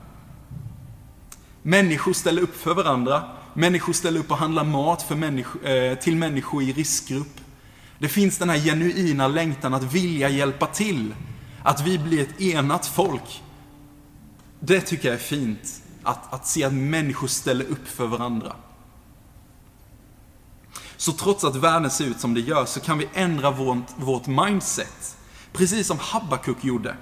Människor 1.68 2.12
ställer 2.12 2.42
upp 2.42 2.56
för 2.56 2.74
varandra. 2.74 3.22
Människor 3.54 3.92
ställer 3.92 4.20
upp 4.20 4.30
och 4.30 4.36
handlar 4.36 4.64
mat 4.64 5.02
för 5.02 5.14
människo, 5.14 5.58
eh, 5.64 5.98
till 5.98 6.16
människor 6.16 6.62
i 6.62 6.72
riskgrupp. 6.72 7.40
Det 7.98 8.08
finns 8.08 8.38
den 8.38 8.48
här 8.50 8.58
genuina 8.58 9.28
längtan 9.28 9.74
att 9.74 9.82
vilja 9.82 10.28
hjälpa 10.28 10.66
till. 10.66 11.14
Att 11.62 11.80
vi 11.80 11.98
blir 11.98 12.22
ett 12.22 12.40
enat 12.40 12.86
folk. 12.86 13.42
Det 14.60 14.80
tycker 14.80 15.08
jag 15.08 15.14
är 15.14 15.22
fint. 15.22 15.82
Att, 16.02 16.34
att 16.34 16.46
se 16.46 16.64
att 16.64 16.72
människor 16.72 17.26
ställer 17.26 17.64
upp 17.64 17.88
för 17.88 18.06
varandra. 18.06 18.56
Så 20.96 21.12
trots 21.12 21.44
att 21.44 21.56
världen 21.56 21.90
ser 21.90 22.04
ut 22.04 22.20
som 22.20 22.34
det 22.34 22.40
gör 22.40 22.64
så 22.64 22.80
kan 22.80 22.98
vi 22.98 23.08
ändra 23.14 23.50
vårt, 23.50 23.86
vårt 23.96 24.26
mindset. 24.26 25.16
Precis 25.52 25.86
som 25.86 25.98
Habakuk 26.00 26.64
gjorde 26.64 26.96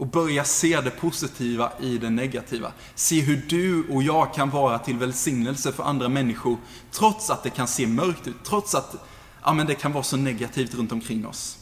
och 0.00 0.06
börja 0.06 0.44
se 0.44 0.80
det 0.80 0.90
positiva 0.90 1.72
i 1.80 1.98
det 1.98 2.10
negativa. 2.10 2.72
Se 2.94 3.20
hur 3.20 3.42
du 3.48 3.88
och 3.88 4.02
jag 4.02 4.34
kan 4.34 4.50
vara 4.50 4.78
till 4.78 4.96
välsignelse 4.96 5.72
för 5.72 5.82
andra 5.82 6.08
människor, 6.08 6.58
trots 6.90 7.30
att 7.30 7.42
det 7.42 7.50
kan 7.50 7.68
se 7.68 7.86
mörkt 7.86 8.26
ut, 8.26 8.36
trots 8.44 8.74
att 8.74 8.96
ja, 9.44 9.52
men 9.52 9.66
det 9.66 9.74
kan 9.74 9.92
vara 9.92 10.04
så 10.04 10.16
negativt 10.16 10.74
runt 10.74 10.92
omkring 10.92 11.26
oss. 11.26 11.58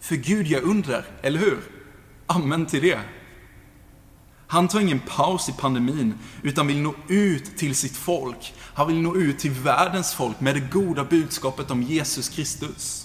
För 0.00 0.16
Gud 0.16 0.46
gör 0.46 0.60
under, 0.60 1.04
eller 1.22 1.40
hur? 1.40 1.58
Amen 2.26 2.66
till 2.66 2.82
det. 2.82 3.00
Han 4.46 4.68
tar 4.68 4.80
ingen 4.80 5.00
paus 5.00 5.48
i 5.48 5.52
pandemin, 5.52 6.14
utan 6.42 6.66
vill 6.66 6.80
nå 6.80 6.94
ut 7.08 7.56
till 7.56 7.74
sitt 7.74 7.96
folk. 7.96 8.54
Han 8.74 8.86
vill 8.88 9.00
nå 9.00 9.16
ut 9.16 9.38
till 9.38 9.50
världens 9.50 10.14
folk 10.14 10.40
med 10.40 10.54
det 10.54 10.60
goda 10.72 11.04
budskapet 11.04 11.70
om 11.70 11.82
Jesus 11.82 12.28
Kristus. 12.28 13.03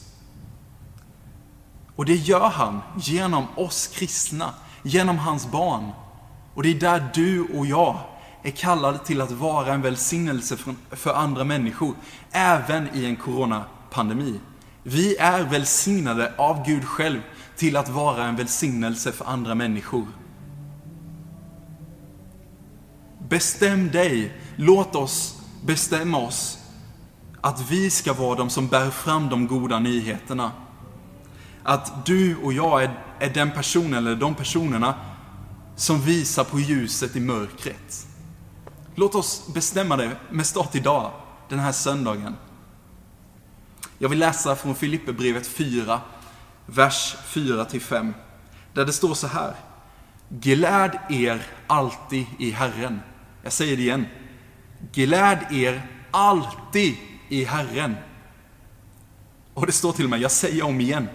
Och 1.99 2.05
det 2.05 2.15
gör 2.15 2.49
han 2.49 2.81
genom 2.97 3.45
oss 3.55 3.87
kristna, 3.87 4.53
genom 4.83 5.17
hans 5.17 5.51
barn. 5.51 5.91
Och 6.53 6.63
det 6.63 6.69
är 6.69 6.79
där 6.79 7.09
du 7.13 7.41
och 7.41 7.65
jag 7.65 7.97
är 8.43 8.51
kallade 8.51 8.97
till 8.97 9.21
att 9.21 9.31
vara 9.31 9.73
en 9.73 9.81
välsignelse 9.81 10.57
för 10.91 11.13
andra 11.13 11.43
människor, 11.43 11.95
även 12.31 12.87
i 12.93 13.05
en 13.05 13.15
coronapandemi. 13.15 14.39
Vi 14.83 15.17
är 15.17 15.43
välsignade 15.43 16.33
av 16.37 16.65
Gud 16.65 16.85
själv 16.85 17.21
till 17.55 17.77
att 17.77 17.89
vara 17.89 18.25
en 18.25 18.35
välsignelse 18.35 19.11
för 19.11 19.25
andra 19.25 19.55
människor. 19.55 20.07
Bestäm 23.29 23.91
dig, 23.91 24.33
låt 24.55 24.95
oss 24.95 25.41
bestämma 25.65 26.17
oss 26.17 26.57
att 27.41 27.71
vi 27.71 27.89
ska 27.89 28.13
vara 28.13 28.35
de 28.35 28.49
som 28.49 28.67
bär 28.67 28.89
fram 28.89 29.29
de 29.29 29.47
goda 29.47 29.79
nyheterna 29.79 30.51
att 31.63 32.05
du 32.05 32.35
och 32.35 32.53
jag 32.53 32.83
är, 32.83 32.99
är 33.19 33.29
den 33.29 33.51
personen 33.51 33.93
eller 33.93 34.15
de 34.15 34.35
personerna 34.35 34.95
som 35.75 36.01
visar 36.01 36.43
på 36.43 36.59
ljuset 36.59 37.15
i 37.15 37.19
mörkret. 37.19 38.07
Låt 38.95 39.15
oss 39.15 39.47
bestämma 39.53 39.97
det 39.97 40.11
med 40.29 40.45
start 40.45 40.75
idag, 40.75 41.11
den 41.49 41.59
här 41.59 41.71
söndagen. 41.71 42.35
Jag 43.97 44.09
vill 44.09 44.19
läsa 44.19 44.55
från 44.55 44.75
Filipperbrevet 44.75 45.47
4, 45.47 46.01
vers 46.65 47.15
4-5, 47.27 48.13
där 48.73 48.85
det 48.85 48.93
står 48.93 49.13
så 49.13 49.27
här. 49.27 49.55
Gläd 50.29 50.99
er 51.09 51.47
alltid 51.67 52.25
i 52.39 52.51
Herren. 52.51 52.99
Jag 53.43 53.53
säger 53.53 53.77
det 53.77 53.83
igen. 53.83 54.05
Gläd 54.91 55.39
er 55.51 55.87
alltid 56.11 56.95
i 57.29 57.43
Herren. 57.43 57.95
Och 59.53 59.65
det 59.65 59.71
står 59.71 59.91
till 59.91 60.03
och 60.03 60.09
med, 60.09 60.19
jag 60.19 60.31
säger 60.31 60.65
om 60.65 60.81
igen. 60.81 61.07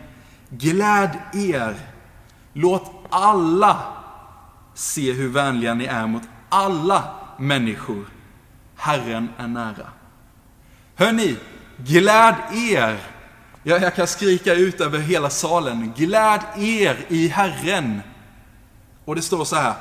Gläd 0.59 1.19
er. 1.33 1.75
Låt 2.53 2.93
alla 3.11 3.83
se 4.75 5.13
hur 5.13 5.29
vänliga 5.29 5.75
ni 5.75 5.85
är 5.85 6.07
mot 6.07 6.23
alla 6.49 7.15
människor. 7.39 8.05
Herren 8.77 9.29
är 9.39 9.49
nära. 9.49 9.87
Hörni, 10.97 11.37
gläd 11.77 12.35
er. 12.53 13.01
Ja, 13.63 13.79
jag 13.79 13.95
kan 13.95 14.07
skrika 14.07 14.55
ut 14.55 14.81
över 14.81 14.99
hela 14.99 15.31
salen. 15.31 15.93
Gläd 15.97 16.41
er 16.57 17.07
i 17.09 17.29
Herren. 17.29 18.01
Och 19.05 19.15
det 19.15 19.23
står 19.23 19.45
så 19.45 19.57
här. 19.57 19.75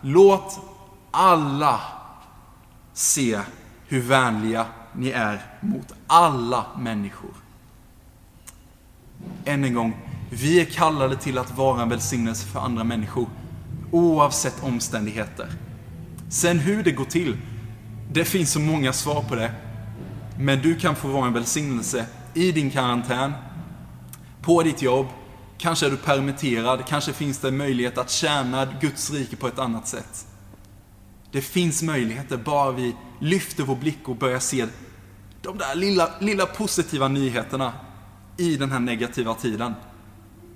Låt 0.00 0.60
alla 1.10 1.80
se 2.92 3.40
hur 3.86 4.00
vänliga 4.00 4.66
ni 4.92 5.10
är 5.10 5.42
mot 5.60 5.92
alla 6.06 6.66
människor. 6.78 7.34
Än 9.44 9.64
en 9.64 9.74
gång, 9.74 9.96
vi 10.30 10.60
är 10.60 10.64
kallade 10.64 11.16
till 11.16 11.38
att 11.38 11.56
vara 11.56 11.82
en 11.82 11.88
välsignelse 11.88 12.46
för 12.46 12.60
andra 12.60 12.84
människor, 12.84 13.26
oavsett 13.90 14.62
omständigheter. 14.62 15.48
Sen 16.28 16.58
hur 16.58 16.82
det 16.82 16.92
går 16.92 17.04
till, 17.04 17.36
det 18.12 18.24
finns 18.24 18.52
så 18.52 18.60
många 18.60 18.92
svar 18.92 19.22
på 19.28 19.34
det. 19.34 19.52
Men 20.38 20.62
du 20.62 20.74
kan 20.74 20.96
få 20.96 21.08
vara 21.08 21.26
en 21.26 21.32
välsignelse 21.32 22.06
i 22.34 22.52
din 22.52 22.70
karantän, 22.70 23.32
på 24.42 24.62
ditt 24.62 24.82
jobb, 24.82 25.06
kanske 25.58 25.86
är 25.86 25.90
du 25.90 25.96
permitterad, 25.96 26.86
kanske 26.86 27.12
finns 27.12 27.38
det 27.38 27.50
möjlighet 27.50 27.98
att 27.98 28.10
tjäna 28.10 28.64
Guds 28.80 29.10
rike 29.10 29.36
på 29.36 29.48
ett 29.48 29.58
annat 29.58 29.88
sätt. 29.88 30.26
Det 31.32 31.40
finns 31.40 31.82
möjligheter, 31.82 32.36
bara 32.36 32.70
vi 32.70 32.94
lyfter 33.20 33.64
vår 33.64 33.76
blick 33.76 34.08
och 34.08 34.16
börjar 34.16 34.38
se 34.38 34.66
de 35.42 35.58
där 35.58 35.74
lilla, 35.74 36.10
lilla 36.20 36.46
positiva 36.46 37.08
nyheterna 37.08 37.72
i 38.36 38.56
den 38.56 38.70
här 38.70 38.80
negativa 38.80 39.34
tiden 39.34 39.74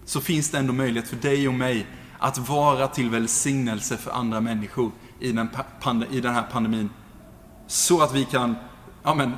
så 0.08 0.20
finns 0.20 0.50
det 0.50 0.58
ändå 0.58 0.72
möjlighet 0.72 1.08
för 1.08 1.16
dig 1.16 1.48
och 1.48 1.54
mig 1.54 1.86
att 2.18 2.38
vara 2.38 2.88
till 2.88 3.10
välsignelse 3.10 3.96
för 3.96 4.10
andra 4.10 4.40
människor 4.40 4.92
i 5.20 5.32
den, 5.32 5.48
i 6.10 6.20
den 6.20 6.34
här 6.34 6.42
pandemin. 6.52 6.90
Så 7.66 8.02
att 8.02 8.14
vi 8.14 8.24
kan 8.24 8.56
ja, 9.02 9.14
men, 9.14 9.32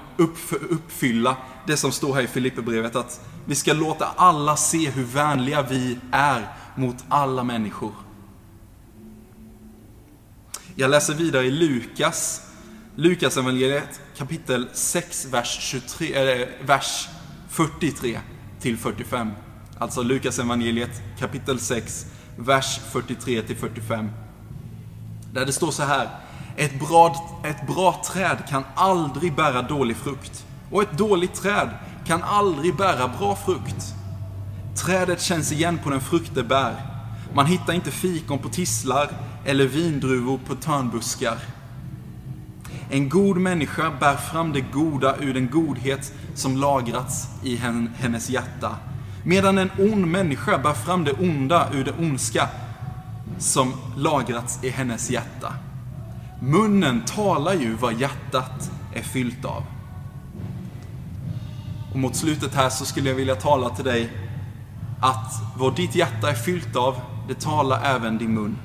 uppfylla 0.71 1.37
det 1.67 1.77
som 1.77 1.93
står 1.93 2.15
här 2.15 2.23
i 2.23 2.27
Filipperbrevet, 2.27 2.97
att 2.97 3.21
vi 3.45 3.55
ska 3.55 3.73
låta 3.73 4.07
alla 4.17 4.57
se 4.57 4.91
hur 4.91 5.05
vänliga 5.05 5.63
vi 5.63 5.99
är 6.11 6.47
mot 6.77 6.97
alla 7.09 7.45
människor. 7.45 7.93
Jag 10.75 10.91
läser 10.91 11.15
vidare 11.15 11.47
i 11.47 11.51
Lukas, 11.51 12.43
Lukas 12.95 13.37
evangeliet 13.37 14.01
kapitel 14.17 14.69
6, 14.73 15.27
vers, 15.31 15.59
23, 15.61 16.43
äh, 16.43 16.49
vers 16.67 17.09
43 17.49 18.21
till 18.61 18.79
45. 18.79 19.31
Alltså 19.81 20.03
Lukas 20.03 20.39
evangeliet 20.39 21.03
kapitel 21.19 21.61
6, 21.61 22.07
vers 22.37 22.81
43 22.93 23.43
till 23.43 23.57
45. 23.57 24.11
Där 25.33 25.47
det 25.47 25.53
står 25.53 25.71
så 25.71 25.83
här. 25.83 26.09
Ett 26.57 26.89
bra, 26.89 27.15
ett 27.45 27.67
bra 27.67 28.03
träd 28.13 28.39
kan 28.49 28.65
aldrig 28.75 29.35
bära 29.35 29.63
dålig 29.63 29.97
frukt. 29.97 30.47
Och 30.71 30.83
ett 30.83 30.99
dåligt 30.99 31.35
träd 31.35 31.69
kan 32.07 32.23
aldrig 32.23 32.77
bära 32.77 33.09
bra 33.19 33.37
frukt. 33.37 33.95
Trädet 34.85 35.21
känns 35.21 35.53
igen 35.53 35.81
på 35.85 35.91
den 35.91 36.01
frukt 36.01 36.35
det 36.35 36.45
bär. 36.45 36.75
Man 37.35 37.47
hittar 37.47 37.73
inte 37.73 37.91
fikon 37.91 38.39
på 38.39 38.49
tisslar 38.49 39.11
eller 39.45 39.67
vindruvor 39.67 40.41
på 40.47 40.55
törnbuskar. 40.55 41.39
En 42.91 43.09
god 43.09 43.37
människa 43.37 43.91
bär 44.01 44.17
fram 44.17 44.53
det 44.53 44.61
goda 44.61 45.17
ur 45.21 45.35
den 45.35 45.51
godhet 45.51 46.13
som 46.35 46.57
lagrats 46.57 47.27
i 47.45 47.57
hennes 47.97 48.31
hjärta. 48.31 48.77
Medan 49.23 49.59
en 49.59 49.71
ond 49.79 50.07
människa 50.07 50.59
bär 50.59 50.73
fram 50.73 51.05
det 51.05 51.13
onda 51.13 51.69
ur 51.73 51.85
det 51.85 51.93
ondska 51.99 52.49
som 53.39 53.73
lagrats 53.97 54.65
i 54.65 54.71
hennes 54.71 55.11
hjärta. 55.11 55.55
Munnen 56.43 57.03
talar 57.07 57.55
ju 57.55 57.75
vad 57.75 58.01
hjärtat 58.01 58.71
är 58.95 59.03
fyllt 59.03 59.45
av. 59.45 59.63
Och 61.93 61.99
mot 61.99 62.17
slutet 62.17 62.55
här 62.55 62.71
så 62.71 62.85
skulle 62.85 63.09
jag 63.09 63.17
vilja 63.17 63.35
tala 63.35 63.69
till 63.69 63.85
dig 63.85 64.11
att 65.01 65.33
vad 65.57 65.77
ditt 65.77 65.95
hjärta 65.95 66.31
är 66.31 66.35
fyllt 66.35 66.77
av, 66.77 67.01
det 67.29 67.41
talar 67.41 67.83
även 67.85 68.19
din 68.19 68.35
mun. 68.35 68.57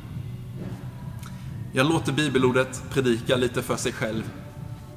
Jag 1.74 1.89
låter 1.89 2.12
bibelordet 2.12 2.83
predika 2.89 3.35
lite 3.35 3.62
för 3.62 3.75
sig 3.75 3.91
själv. 3.91 4.31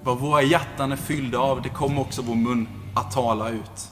Vad 0.05 0.19
våra 0.19 0.43
hjärtan 0.43 0.93
är 0.93 0.97
fyllda 0.97 1.38
av, 1.38 1.62
det 1.62 1.69
kommer 1.69 2.00
också 2.00 2.23
vår 2.23 2.35
mun 2.35 2.69
att 2.95 3.11
tala 3.12 3.49
ut. 3.49 3.91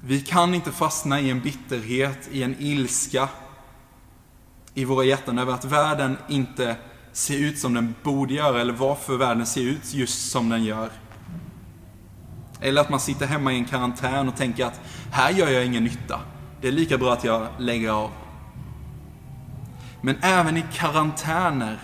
Vi 0.00 0.20
kan 0.20 0.54
inte 0.54 0.72
fastna 0.72 1.20
i 1.20 1.30
en 1.30 1.40
bitterhet, 1.40 2.28
i 2.32 2.42
en 2.42 2.56
ilska 2.58 3.28
i 4.74 4.84
våra 4.84 5.04
hjärtan 5.04 5.38
över 5.38 5.52
att 5.52 5.64
världen 5.64 6.16
inte 6.28 6.76
ser 7.12 7.38
ut 7.38 7.58
som 7.58 7.74
den 7.74 7.94
borde 8.02 8.34
göra 8.34 8.60
eller 8.60 8.72
varför 8.72 9.16
världen 9.16 9.46
ser 9.46 9.60
ut 9.60 9.94
just 9.94 10.30
som 10.30 10.48
den 10.48 10.64
gör. 10.64 10.90
Eller 12.60 12.80
att 12.80 12.90
man 12.90 13.00
sitter 13.00 13.26
hemma 13.26 13.52
i 13.52 13.56
en 13.56 13.64
karantän 13.64 14.28
och 14.28 14.36
tänker 14.36 14.66
att 14.66 14.80
här 15.12 15.30
gör 15.30 15.48
jag 15.48 15.66
ingen 15.66 15.84
nytta. 15.84 16.20
Det 16.60 16.68
är 16.68 16.72
lika 16.72 16.98
bra 16.98 17.12
att 17.12 17.24
jag 17.24 17.46
lägger 17.58 17.90
av. 17.90 18.10
Men 20.00 20.16
även 20.22 20.56
i 20.56 20.64
karantäner, 20.72 21.80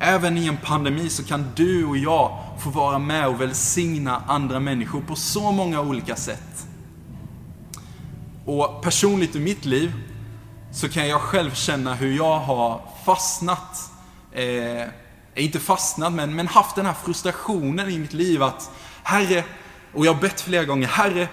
även 0.00 0.38
i 0.38 0.46
en 0.46 0.56
pandemi 0.56 1.08
så 1.08 1.24
kan 1.24 1.46
du 1.54 1.84
och 1.84 1.96
jag 1.96 2.38
få 2.58 2.70
vara 2.70 2.98
med 2.98 3.28
och 3.28 3.40
välsigna 3.40 4.22
andra 4.26 4.60
människor 4.60 5.00
på 5.00 5.14
så 5.14 5.52
många 5.52 5.80
olika 5.80 6.16
sätt. 6.16 6.51
Och 8.46 8.82
personligt 8.82 9.36
i 9.36 9.40
mitt 9.40 9.64
liv 9.64 9.92
så 10.72 10.88
kan 10.88 11.08
jag 11.08 11.20
själv 11.20 11.54
känna 11.54 11.94
hur 11.94 12.16
jag 12.16 12.38
har 12.38 12.80
fastnat, 13.04 13.90
eh, 14.32 14.88
inte 15.34 15.60
fastnat, 15.60 16.12
men, 16.12 16.34
men 16.34 16.46
haft 16.46 16.76
den 16.76 16.86
här 16.86 16.94
frustrationen 17.04 17.90
i 17.90 17.98
mitt 17.98 18.12
liv 18.12 18.42
att 18.42 18.70
Herre, 19.02 19.44
och 19.94 20.06
jag 20.06 20.14
har 20.14 20.20
bett 20.20 20.40
flera 20.40 20.64
gånger, 20.64 20.86
Herre, 20.88 21.28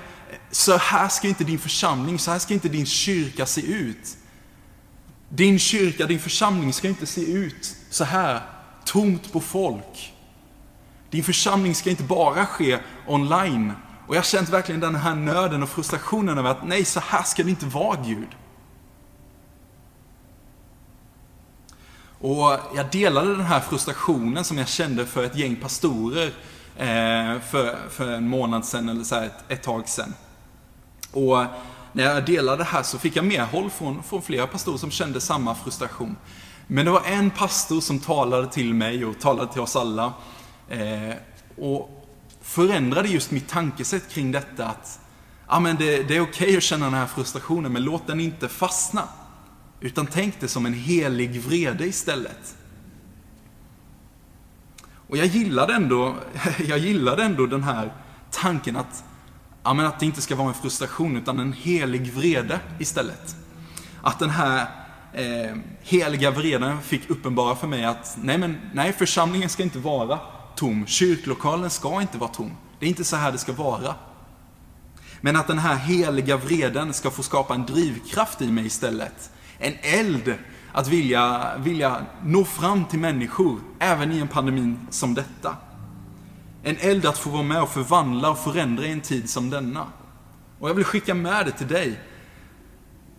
så 0.51 0.77
här 0.77 1.07
ska 1.07 1.27
inte 1.27 1.43
din 1.43 1.59
församling, 1.59 2.19
så 2.19 2.31
här 2.31 2.39
ska 2.39 2.53
inte 2.53 2.69
din 2.69 2.85
kyrka 2.85 3.45
se 3.45 3.61
ut. 3.61 4.17
Din 5.29 5.59
kyrka, 5.59 6.05
din 6.05 6.19
församling 6.19 6.73
ska 6.73 6.87
inte 6.87 7.05
se 7.05 7.21
ut 7.21 7.75
så 7.89 8.03
här, 8.03 8.41
tomt 8.85 9.33
på 9.33 9.39
folk. 9.39 10.13
Din 11.09 11.23
församling 11.23 11.75
ska 11.75 11.89
inte 11.89 12.03
bara 12.03 12.45
ske 12.45 12.79
online. 13.07 13.73
Och 14.09 14.15
jag 14.15 14.19
har 14.19 14.25
känt 14.25 14.49
verkligen 14.49 14.81
den 14.81 14.95
här 14.95 15.15
nöden 15.15 15.63
och 15.63 15.69
frustrationen 15.69 16.37
över 16.37 16.49
att 16.49 16.67
nej, 16.67 16.85
så 16.85 16.99
här 16.99 17.23
ska 17.23 17.43
det 17.43 17.49
inte 17.49 17.65
vara 17.65 17.97
Gud. 18.05 18.27
Och 22.19 22.59
jag 22.75 22.91
delade 22.91 23.35
den 23.35 23.45
här 23.45 23.59
frustrationen 23.59 24.43
som 24.43 24.57
jag 24.57 24.67
kände 24.67 25.05
för 25.05 25.23
ett 25.23 25.35
gäng 25.35 25.55
pastorer 25.55 26.27
eh, 26.77 27.41
för, 27.41 27.89
för 27.89 28.11
en 28.11 28.27
månad 28.27 28.65
sedan 28.65 28.89
eller 28.89 29.03
så 29.03 29.15
här 29.15 29.25
ett, 29.25 29.43
ett 29.47 29.63
tag 29.63 29.89
sedan. 29.89 30.13
Och 31.11 31.45
när 31.91 32.03
jag 32.03 32.25
delade 32.25 32.57
det 32.57 32.63
här 32.63 32.83
så 32.83 32.99
fick 32.99 33.15
jag 33.15 33.25
medhåll 33.25 33.69
från, 33.69 34.03
från 34.03 34.21
flera 34.21 34.47
pastorer 34.47 34.77
som 34.77 34.91
kände 34.91 35.21
samma 35.21 35.55
frustration. 35.55 36.15
Men 36.67 36.85
det 36.85 36.91
var 36.91 37.03
en 37.05 37.31
pastor 37.31 37.81
som 37.81 37.99
talade 37.99 38.47
till 38.47 38.73
mig 38.73 39.05
och 39.05 39.19
talade 39.19 39.53
till 39.53 39.61
oss 39.61 39.75
alla. 39.75 40.13
Eh, 40.69 41.13
och 41.57 41.98
förändrade 42.41 43.07
just 43.07 43.31
mitt 43.31 43.49
tankesätt 43.49 44.09
kring 44.09 44.31
detta 44.31 44.67
att 44.67 44.99
ja, 45.47 45.59
men 45.59 45.75
det, 45.75 46.03
det 46.03 46.15
är 46.15 46.21
okej 46.21 46.45
okay 46.45 46.57
att 46.57 46.63
känna 46.63 46.85
den 46.85 46.93
här 46.93 47.07
frustrationen, 47.07 47.73
men 47.73 47.83
låt 47.83 48.07
den 48.07 48.19
inte 48.19 48.47
fastna. 48.47 49.03
Utan 49.79 50.07
tänk 50.07 50.39
det 50.39 50.47
som 50.47 50.65
en 50.65 50.73
helig 50.73 51.41
vrede 51.41 51.85
istället. 51.85 52.55
Och 55.09 55.17
jag 55.17 55.25
gillade 55.25 55.73
ändå, 55.73 56.15
jag 56.67 56.77
gillade 56.77 57.23
ändå 57.23 57.45
den 57.45 57.63
här 57.63 57.93
tanken 58.31 58.75
att, 58.75 59.03
ja, 59.63 59.73
men 59.73 59.85
att 59.85 59.99
det 59.99 60.05
inte 60.05 60.21
ska 60.21 60.35
vara 60.35 60.47
en 60.47 60.53
frustration 60.53 61.17
utan 61.17 61.39
en 61.39 61.53
helig 61.53 62.13
vrede 62.13 62.59
istället. 62.79 63.35
Att 64.01 64.19
den 64.19 64.29
här 64.29 64.67
eh, 65.13 65.55
heliga 65.81 66.31
vreden 66.31 66.81
fick 66.81 67.09
uppenbara 67.09 67.55
för 67.55 67.67
mig 67.67 67.85
att 67.85 68.17
nej, 68.21 68.37
men, 68.37 68.57
nej, 68.73 68.93
församlingen 68.93 69.49
ska 69.49 69.63
inte 69.63 69.79
vara 69.79 70.19
tom. 70.59 70.85
Kyrklokalen 70.87 71.69
ska 71.69 72.01
inte 72.01 72.17
vara 72.17 72.29
tom. 72.29 72.51
Det 72.79 72.85
är 72.85 72.89
inte 72.89 73.03
så 73.03 73.15
här 73.15 73.31
det 73.31 73.37
ska 73.37 73.53
vara. 73.53 73.95
Men 75.21 75.35
att 75.35 75.47
den 75.47 75.59
här 75.59 75.75
heliga 75.75 76.37
vreden 76.37 76.93
ska 76.93 77.11
få 77.11 77.23
skapa 77.23 77.53
en 77.55 77.65
drivkraft 77.65 78.41
i 78.41 78.51
mig 78.51 78.65
istället 78.65 79.31
en 79.59 79.73
eld 79.81 80.33
att 80.73 80.87
vilja, 80.87 81.51
vilja 81.57 82.05
nå 82.23 82.43
fram 82.43 82.85
till 82.85 82.99
människor, 82.99 83.59
även 83.79 84.11
i 84.11 84.19
en 84.19 84.27
pandemi 84.27 84.75
som 84.89 85.13
detta. 85.13 85.55
En 86.63 86.77
eld 86.79 87.05
att 87.05 87.17
få 87.17 87.29
vara 87.29 87.43
med 87.43 87.61
och 87.61 87.69
förvandla 87.69 88.29
och 88.29 88.39
förändra 88.39 88.85
i 88.85 88.91
en 88.91 89.01
tid 89.01 89.29
som 89.29 89.49
denna. 89.49 89.87
Och 90.59 90.69
jag 90.69 90.73
vill 90.73 90.85
skicka 90.85 91.13
med 91.13 91.45
det 91.45 91.51
till 91.51 91.67
dig. 91.67 91.99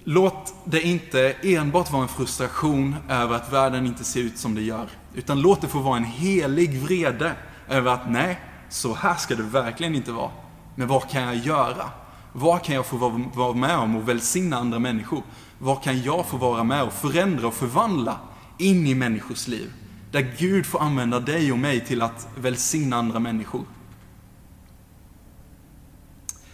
Låt 0.04 0.54
det 0.64 0.82
inte 0.82 1.36
enbart 1.42 1.92
vara 1.92 2.02
en 2.02 2.08
frustration 2.08 2.96
över 3.08 3.36
att 3.36 3.52
världen 3.52 3.86
inte 3.86 4.04
ser 4.04 4.20
ut 4.20 4.38
som 4.38 4.54
det 4.54 4.62
gör. 4.62 4.88
Utan 5.14 5.40
låt 5.40 5.60
det 5.60 5.68
få 5.68 5.78
vara 5.78 5.96
en 5.96 6.04
helig 6.04 6.82
vrede 6.82 7.34
över 7.68 7.90
att 7.92 8.10
nej, 8.10 8.40
så 8.68 8.94
här 8.94 9.14
ska 9.14 9.34
det 9.34 9.42
verkligen 9.42 9.94
inte 9.94 10.12
vara. 10.12 10.30
Men 10.74 10.88
vad 10.88 11.10
kan 11.10 11.22
jag 11.22 11.36
göra? 11.36 11.90
Vad 12.32 12.62
kan 12.62 12.74
jag 12.74 12.86
få 12.86 12.96
vara 13.34 13.52
med 13.52 13.76
om 13.76 13.96
och 13.96 14.08
välsigna 14.08 14.56
andra 14.56 14.78
människor? 14.78 15.22
Vad 15.58 15.82
kan 15.82 16.02
jag 16.02 16.26
få 16.26 16.36
vara 16.36 16.64
med 16.64 16.82
och 16.82 16.92
förändra 16.92 17.46
och 17.46 17.54
förvandla 17.54 18.18
in 18.58 18.86
i 18.86 18.94
människors 18.94 19.48
liv? 19.48 19.72
Där 20.10 20.34
Gud 20.38 20.66
får 20.66 20.80
använda 20.80 21.20
dig 21.20 21.52
och 21.52 21.58
mig 21.58 21.86
till 21.86 22.02
att 22.02 22.28
välsigna 22.36 22.96
andra 22.96 23.18
människor. 23.18 23.64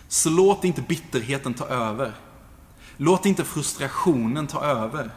Så 0.09 0.31
låt 0.31 0.65
inte 0.65 0.83
bitterheten 0.83 1.55
ta 1.55 1.67
över. 1.67 2.13
Låt 2.97 3.27
inte 3.27 3.45
frustrationen 3.45 4.47
ta 4.47 4.65
över. 4.65 5.11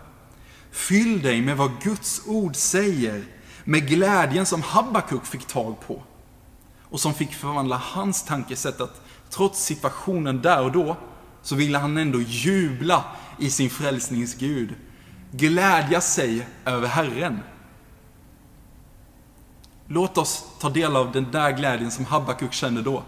Fyll 0.72 1.22
dig 1.22 1.42
med 1.42 1.58
vad 1.58 1.82
Guds 1.82 2.22
ord 2.28 2.56
säger, 2.56 3.26
med 3.64 3.88
glädjen 3.88 4.46
som 4.46 4.62
Habakuk 4.62 5.26
fick 5.26 5.46
tag 5.46 5.76
på 5.88 6.04
och 6.90 7.00
som 7.00 7.14
fick 7.14 7.34
förvandla 7.34 7.78
hans 7.78 8.24
tankesätt 8.24 8.82
att 8.82 9.02
trots 9.30 9.64
situationen 9.64 10.42
där 10.42 10.64
och 10.64 10.72
då 10.72 10.98
så 11.42 11.56
ville 11.56 11.78
han 11.78 11.98
ändå 11.98 12.22
jubla 12.22 13.06
i 13.40 13.50
sin 13.50 13.70
frälsningsgud. 13.70 14.76
Glädja 15.32 16.02
sig 16.02 16.48
över 16.66 16.88
Herren. 16.88 17.40
Låt 19.88 20.18
oss 20.18 20.46
ta 20.60 20.70
del 20.70 20.96
av 20.96 21.12
den 21.12 21.32
där 21.32 21.52
glädjen 21.52 21.92
som 21.92 22.06
Habakuk 22.06 22.54
kände 22.54 22.82
då. 22.82 23.04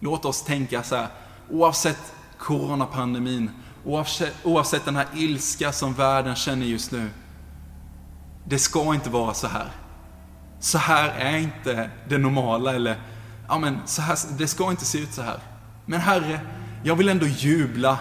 Låt 0.00 0.24
oss 0.24 0.42
tänka 0.42 0.82
så 0.82 0.96
här, 0.96 1.08
oavsett 1.50 2.12
coronapandemin, 2.38 3.50
oavsett, 3.88 4.34
oavsett 4.44 4.84
den 4.84 4.96
här 4.96 5.06
ilska 5.14 5.72
som 5.72 5.94
världen 5.94 6.34
känner 6.34 6.66
just 6.66 6.92
nu. 6.92 7.10
Det 8.44 8.58
ska 8.58 8.94
inte 8.94 9.10
vara 9.10 9.34
så 9.34 9.46
här. 9.46 9.70
Så 10.60 10.78
här 10.78 11.08
är 11.08 11.38
inte 11.38 11.90
det 12.08 12.18
normala 12.18 12.74
eller, 12.74 12.96
ja 13.48 13.58
men, 13.58 13.78
så 13.86 14.02
här, 14.02 14.18
det 14.38 14.46
ska 14.46 14.70
inte 14.70 14.84
se 14.84 14.98
ut 14.98 15.12
så 15.12 15.22
här. 15.22 15.38
Men 15.86 16.00
Herre, 16.00 16.40
jag 16.84 16.96
vill 16.96 17.08
ändå 17.08 17.26
jubla 17.26 17.98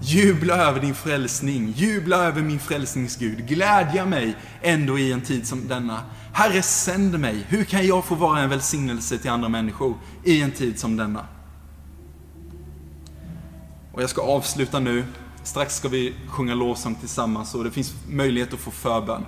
Jubla 0.00 0.54
över 0.56 0.80
din 0.80 0.94
frälsning, 0.94 1.72
jubla 1.76 2.16
över 2.16 2.42
min 2.42 2.58
frälsningsgud, 2.58 3.48
glädja 3.48 4.06
mig 4.06 4.36
ändå 4.62 4.98
i 4.98 5.12
en 5.12 5.20
tid 5.20 5.46
som 5.46 5.68
denna. 5.68 6.02
Herre, 6.32 6.62
sänd 6.62 7.18
mig. 7.18 7.46
Hur 7.48 7.64
kan 7.64 7.86
jag 7.86 8.04
få 8.04 8.14
vara 8.14 8.40
en 8.40 8.50
välsignelse 8.50 9.18
till 9.18 9.30
andra 9.30 9.48
människor 9.48 9.94
i 10.24 10.42
en 10.42 10.50
tid 10.50 10.78
som 10.78 10.96
denna? 10.96 11.26
Och 13.92 14.02
jag 14.02 14.10
ska 14.10 14.22
avsluta 14.22 14.80
nu. 14.80 15.04
Strax 15.46 15.76
ska 15.76 15.88
vi 15.88 16.14
sjunga 16.28 16.54
lovsång 16.54 16.94
tillsammans 16.94 17.54
och 17.54 17.64
det 17.64 17.70
finns 17.70 17.94
möjlighet 18.08 18.54
att 18.54 18.60
få 18.60 18.70
förbön. 18.70 19.26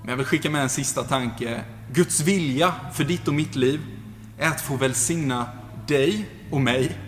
Men 0.00 0.08
jag 0.08 0.16
vill 0.16 0.26
skicka 0.26 0.50
med 0.50 0.62
en 0.62 0.68
sista 0.68 1.02
tanke. 1.02 1.64
Guds 1.92 2.20
vilja 2.20 2.74
för 2.92 3.04
ditt 3.04 3.28
och 3.28 3.34
mitt 3.34 3.56
liv 3.56 3.80
är 4.38 4.48
att 4.48 4.60
få 4.60 4.76
välsigna 4.76 5.46
dig 5.86 6.28
och 6.50 6.60
mig, 6.60 6.98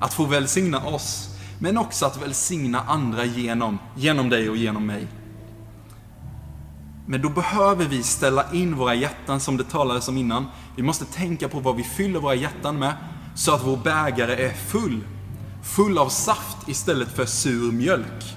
att 0.00 0.14
få 0.14 0.24
välsigna 0.24 0.86
oss, 0.86 1.38
men 1.58 1.78
också 1.78 2.06
att 2.06 2.22
välsigna 2.22 2.80
andra 2.80 3.24
genom, 3.24 3.78
genom 3.96 4.28
dig 4.28 4.50
och 4.50 4.56
genom 4.56 4.86
mig. 4.86 5.06
Men 7.06 7.22
då 7.22 7.28
behöver 7.28 7.84
vi 7.84 8.02
ställa 8.02 8.52
in 8.52 8.76
våra 8.76 8.94
hjärtan 8.94 9.40
som 9.40 9.56
det 9.56 9.64
talades 9.64 10.08
om 10.08 10.16
innan. 10.16 10.46
Vi 10.76 10.82
måste 10.82 11.04
tänka 11.04 11.48
på 11.48 11.60
vad 11.60 11.76
vi 11.76 11.82
fyller 11.82 12.20
våra 12.20 12.34
hjärtan 12.34 12.78
med, 12.78 12.94
så 13.34 13.54
att 13.54 13.66
vår 13.66 13.76
bägare 13.76 14.44
är 14.46 14.52
full. 14.52 15.00
Full 15.62 15.98
av 15.98 16.08
saft 16.08 16.68
istället 16.68 17.08
för 17.08 17.26
sur 17.26 17.72
mjölk. 17.72 18.36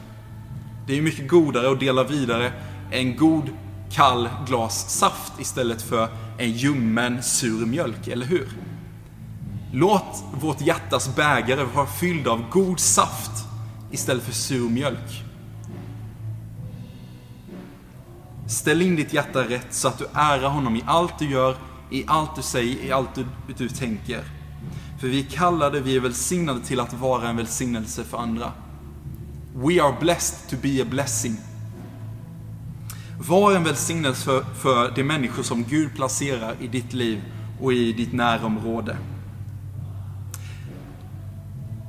Det 0.88 0.98
är 0.98 1.02
mycket 1.02 1.30
godare 1.30 1.72
att 1.72 1.80
dela 1.80 2.04
vidare 2.04 2.54
en 2.92 3.18
god 3.18 3.50
kall 3.92 4.30
glas 4.48 4.90
saft 4.90 5.34
istället 5.40 5.82
för 5.82 6.10
en 6.38 6.52
ljummen 6.52 7.24
sur 7.24 7.66
mjölk, 7.66 8.08
eller 8.08 8.26
hur? 8.26 8.50
Låt 9.74 10.24
vårt 10.42 10.62
hjärtas 10.62 11.16
bägare 11.16 11.64
vara 11.64 11.88
fylld 11.88 12.28
av 12.28 12.50
god 12.50 12.80
saft 12.80 13.46
istället 13.92 14.24
för 14.24 14.34
sur 14.34 14.70
mjölk. 14.70 15.24
Ställ 18.48 18.82
in 18.82 18.96
ditt 18.96 19.14
hjärta 19.14 19.44
rätt 19.44 19.74
så 19.74 19.88
att 19.88 19.98
du 19.98 20.06
ärar 20.14 20.50
honom 20.50 20.76
i 20.76 20.84
allt 20.86 21.20
du 21.20 21.30
gör, 21.30 21.56
i 21.92 22.04
allt 22.08 22.36
du 22.36 22.42
säger, 22.42 22.86
i 22.86 22.92
allt 22.92 23.16
du, 23.16 23.26
du 23.58 23.70
tänker. 23.70 24.24
För 25.06 25.10
vi 25.10 25.20
är 25.20 25.30
kallade, 25.30 25.80
vi 25.80 25.96
är 25.96 26.00
välsignade 26.00 26.60
till 26.60 26.80
att 26.80 26.94
vara 26.94 27.30
en 27.30 27.38
välsignelse 27.38 28.04
för 28.04 28.18
andra. 28.18 28.52
We 29.56 29.84
are 29.84 29.96
blessed 30.00 30.50
to 30.50 30.56
be 30.62 30.82
a 30.82 30.86
blessing. 30.90 31.38
Var 33.28 33.56
en 33.56 33.64
välsignelse 33.64 34.24
för, 34.24 34.44
för 34.44 34.92
de 34.96 35.04
människor 35.04 35.44
som 35.44 35.64
Gud 35.64 35.96
placerar 35.96 36.56
i 36.62 36.68
ditt 36.68 36.94
liv 36.94 37.22
och 37.62 37.74
i 37.74 37.94
ditt 37.94 38.14
närområde. 38.14 38.98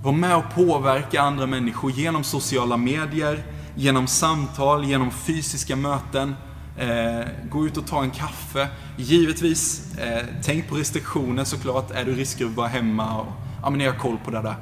Var 0.02 0.12
med 0.12 0.36
och 0.36 0.54
påverka 0.54 1.20
andra 1.20 1.46
människor 1.46 1.90
genom 1.90 2.24
sociala 2.24 2.76
medier, 2.76 3.42
genom 3.76 4.06
samtal, 4.06 4.84
genom 4.84 5.10
fysiska 5.10 5.76
möten. 5.76 6.34
Eh, 6.78 7.26
gå 7.50 7.66
ut 7.66 7.76
och 7.76 7.86
ta 7.86 8.02
en 8.02 8.10
kaffe. 8.10 8.68
Givetvis, 8.96 9.94
eh, 9.98 10.24
tänk 10.42 10.68
på 10.68 10.74
restriktioner 10.74 11.44
såklart. 11.44 11.90
Är 11.90 12.04
du 12.04 12.14
riskgrupp, 12.14 12.56
var 12.56 12.68
hemma 12.68 13.20
och 13.20 13.32
ja, 13.62 13.70
men 13.70 13.78
ni 13.78 13.86
har 13.86 13.94
koll 13.94 14.18
på 14.24 14.30
det 14.30 14.42
där. 14.42 14.54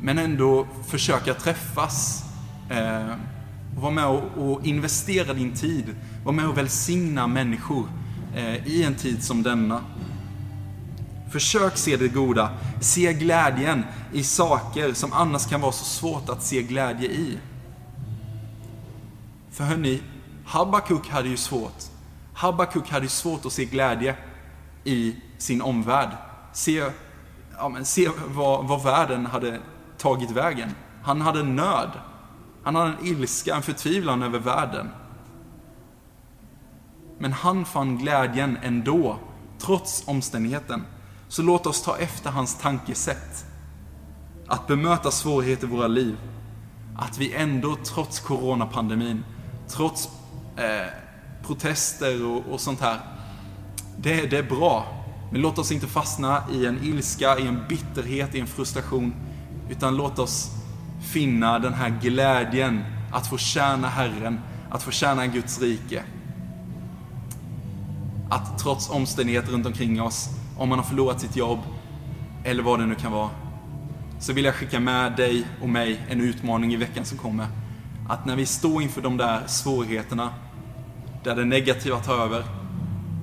Men 0.00 0.18
ändå 0.18 0.66
försöka 0.88 1.34
träffas. 1.34 2.24
Eh, 2.70 3.14
var 3.76 3.90
med 3.90 4.06
och, 4.06 4.22
och, 4.36 4.66
investera 4.66 5.34
din 5.34 5.52
tid. 5.52 5.96
Var 6.24 6.32
med 6.32 6.48
och 6.48 6.58
välsigna 6.58 7.26
människor 7.26 7.88
eh, 8.36 8.66
i 8.66 8.82
en 8.82 8.94
tid 8.94 9.24
som 9.24 9.42
denna. 9.42 9.80
Försök 11.30 11.76
se 11.76 11.96
det 11.96 12.08
goda. 12.08 12.50
Se 12.80 13.12
glädjen 13.12 13.84
i 14.12 14.22
saker 14.22 14.92
som 14.92 15.12
annars 15.12 15.46
kan 15.46 15.60
vara 15.60 15.72
så 15.72 15.84
svårt 15.84 16.28
att 16.28 16.42
se 16.42 16.62
glädje 16.62 17.08
i. 17.08 17.38
För 19.50 19.64
hörni, 19.64 20.00
Habakuk 20.50 21.08
hade 21.08 21.28
ju 21.28 21.36
svårt. 21.36 21.82
Habakuk 22.34 22.90
hade 22.90 23.04
ju 23.04 23.08
svårt 23.08 23.46
att 23.46 23.52
se 23.52 23.64
glädje 23.64 24.16
i 24.84 25.16
sin 25.38 25.62
omvärld. 25.62 26.10
Se, 26.52 26.90
ja, 27.56 27.68
men 27.68 27.84
se 27.84 28.10
vad, 28.26 28.68
vad 28.68 28.82
världen 28.82 29.26
hade 29.26 29.60
tagit 29.98 30.30
vägen. 30.30 30.74
Han 31.02 31.20
hade 31.20 31.42
nöd. 31.42 31.90
Han 32.62 32.74
hade 32.74 32.90
en 32.90 33.06
ilska, 33.06 33.54
en 33.54 33.62
förtvivlan 33.62 34.22
över 34.22 34.38
världen. 34.38 34.90
Men 37.18 37.32
han 37.32 37.64
fann 37.64 37.98
glädjen 37.98 38.58
ändå, 38.62 39.18
trots 39.58 40.02
omständigheten. 40.06 40.84
Så 41.28 41.42
låt 41.42 41.66
oss 41.66 41.82
ta 41.82 41.96
efter 41.96 42.30
hans 42.30 42.54
tankesätt. 42.58 43.44
Att 44.48 44.66
bemöta 44.66 45.10
svårigheter 45.10 45.66
i 45.66 45.70
våra 45.70 45.88
liv. 45.88 46.16
Att 46.98 47.18
vi 47.18 47.34
ändå, 47.34 47.76
trots 47.84 48.20
coronapandemin, 48.20 49.24
trots 49.68 50.19
eh, 50.56 50.86
protester 51.46 52.26
och, 52.26 52.42
och 52.52 52.60
sånt 52.60 52.80
här. 52.80 53.00
Det, 53.96 54.26
det 54.26 54.38
är 54.38 54.42
bra. 54.42 54.86
Men 55.32 55.40
låt 55.40 55.58
oss 55.58 55.72
inte 55.72 55.86
fastna 55.86 56.42
i 56.52 56.66
en 56.66 56.84
ilska, 56.84 57.38
i 57.38 57.46
en 57.46 57.64
bitterhet, 57.68 58.34
i 58.34 58.40
en 58.40 58.46
frustration. 58.46 59.14
Utan 59.70 59.96
låt 59.96 60.18
oss 60.18 60.50
finna 61.12 61.58
den 61.58 61.74
här 61.74 61.98
glädjen 62.02 62.84
att 63.12 63.26
få 63.26 63.38
tjäna 63.38 63.88
Herren, 63.88 64.40
att 64.70 64.82
få 64.82 64.90
tjäna 64.90 65.26
Guds 65.26 65.60
rike. 65.60 66.02
Att 68.30 68.58
trots 68.58 68.90
omständigheter 68.90 69.52
runt 69.52 69.66
omkring 69.66 70.02
oss, 70.02 70.28
om 70.56 70.68
man 70.68 70.78
har 70.78 70.86
förlorat 70.86 71.20
sitt 71.20 71.36
jobb, 71.36 71.58
eller 72.44 72.62
vad 72.62 72.78
det 72.78 72.86
nu 72.86 72.94
kan 72.94 73.12
vara, 73.12 73.30
så 74.18 74.32
vill 74.32 74.44
jag 74.44 74.54
skicka 74.54 74.80
med 74.80 75.16
dig 75.16 75.46
och 75.62 75.68
mig 75.68 76.00
en 76.08 76.20
utmaning 76.20 76.72
i 76.72 76.76
veckan 76.76 77.04
som 77.04 77.18
kommer. 77.18 77.46
Att 78.10 78.24
när 78.24 78.36
vi 78.36 78.46
står 78.46 78.82
inför 78.82 79.00
de 79.00 79.16
där 79.16 79.46
svårigheterna, 79.46 80.34
där 81.24 81.36
det 81.36 81.44
negativa 81.44 82.00
tar 82.00 82.14
över, 82.14 82.44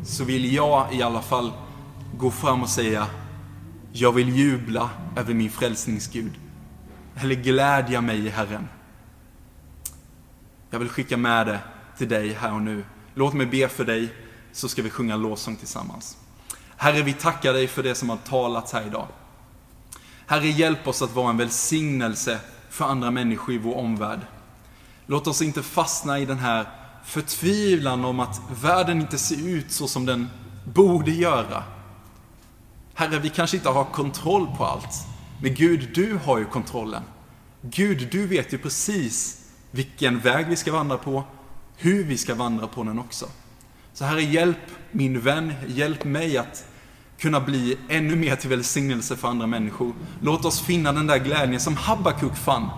så 0.06 0.24
vill 0.24 0.54
jag 0.54 0.94
i 0.94 1.02
alla 1.02 1.22
fall 1.22 1.52
gå 2.18 2.32
fram 2.32 2.62
och 2.62 2.70
säga, 2.70 3.08
jag 3.92 4.12
vill 4.12 4.36
jubla 4.36 4.90
över 5.16 5.34
min 5.34 5.52
frälsningsgud. 5.52 6.32
Eller 7.16 7.36
glädja 7.36 8.02
mig 8.02 8.26
i 8.26 8.30
Herren. 8.30 8.68
Jag 10.70 10.80
vill 10.80 10.90
skicka 10.90 11.18
med 11.18 11.48
det 11.48 11.60
till 11.98 12.10
dig 12.10 12.34
här 12.34 12.54
och 12.54 12.62
nu. 12.62 12.86
Låt 13.14 13.34
mig 13.34 13.46
be 13.46 13.68
för 13.68 13.86
dig, 13.86 14.14
så 14.52 14.70
ska 14.70 14.82
vi 14.82 14.90
sjunga 14.90 15.16
lovsång 15.16 15.56
tillsammans. 15.56 16.18
Herre, 16.78 17.02
vi 17.02 17.14
tackar 17.14 17.54
dig 17.54 17.68
för 17.68 17.84
det 17.84 17.96
som 17.96 18.10
har 18.10 18.18
talats 18.18 18.74
här 18.74 18.88
idag. 18.88 19.08
Herre, 20.28 20.48
hjälp 20.48 20.88
oss 20.88 21.02
att 21.02 21.16
vara 21.16 21.30
en 21.30 21.38
välsignelse 21.38 22.40
för 22.70 22.86
andra 22.86 23.12
människor 23.12 23.56
i 23.56 23.58
vår 23.58 23.76
omvärld. 23.76 24.20
Låt 25.08 25.28
oss 25.28 25.42
inte 25.42 25.64
fastna 25.64 26.20
i 26.20 26.26
den 26.26 26.40
här 26.40 26.66
förtvivlan 27.06 28.06
om 28.06 28.20
att 28.20 28.42
världen 28.62 29.02
inte 29.02 29.18
ser 29.18 29.48
ut 29.48 29.72
så 29.72 29.88
som 29.88 30.06
den 30.06 30.28
borde 30.74 31.12
göra. 31.12 31.64
Herre, 32.94 33.20
vi 33.20 33.30
kanske 33.30 33.58
inte 33.58 33.70
har 33.70 33.86
kontroll 33.86 34.48
på 34.58 34.66
allt. 34.66 35.08
Men 35.42 35.56
Gud, 35.56 35.90
du 35.94 36.20
har 36.26 36.38
ju 36.38 36.46
kontrollen. 36.46 37.04
Gud, 37.62 38.08
du 38.12 38.28
vet 38.28 38.54
ju 38.54 38.58
precis 38.58 39.46
vilken 39.72 40.20
väg 40.20 40.48
vi 40.48 40.56
ska 40.56 40.72
vandra 40.72 40.98
på, 40.98 41.24
hur 41.78 42.04
vi 42.04 42.18
ska 42.18 42.36
vandra 42.36 42.68
på 42.68 42.84
den 42.84 43.00
också. 43.00 43.26
Så 43.94 44.06
Herre, 44.06 44.22
hjälp 44.22 44.58
min 44.92 45.20
vän, 45.20 45.54
hjälp 45.68 46.04
mig 46.04 46.38
att 46.38 46.66
kunna 47.18 47.40
bli 47.40 47.78
ännu 47.90 48.16
mer 48.16 48.36
till 48.36 48.50
välsignelse 48.50 49.16
för 49.16 49.28
andra 49.28 49.48
människor. 49.48 49.94
Låt 50.22 50.46
oss 50.46 50.62
finna 50.62 50.92
den 50.92 51.08
där 51.08 51.18
glädjen 51.18 51.60
som 51.60 51.76
Habakuk 51.76 52.36
fann 52.36 52.70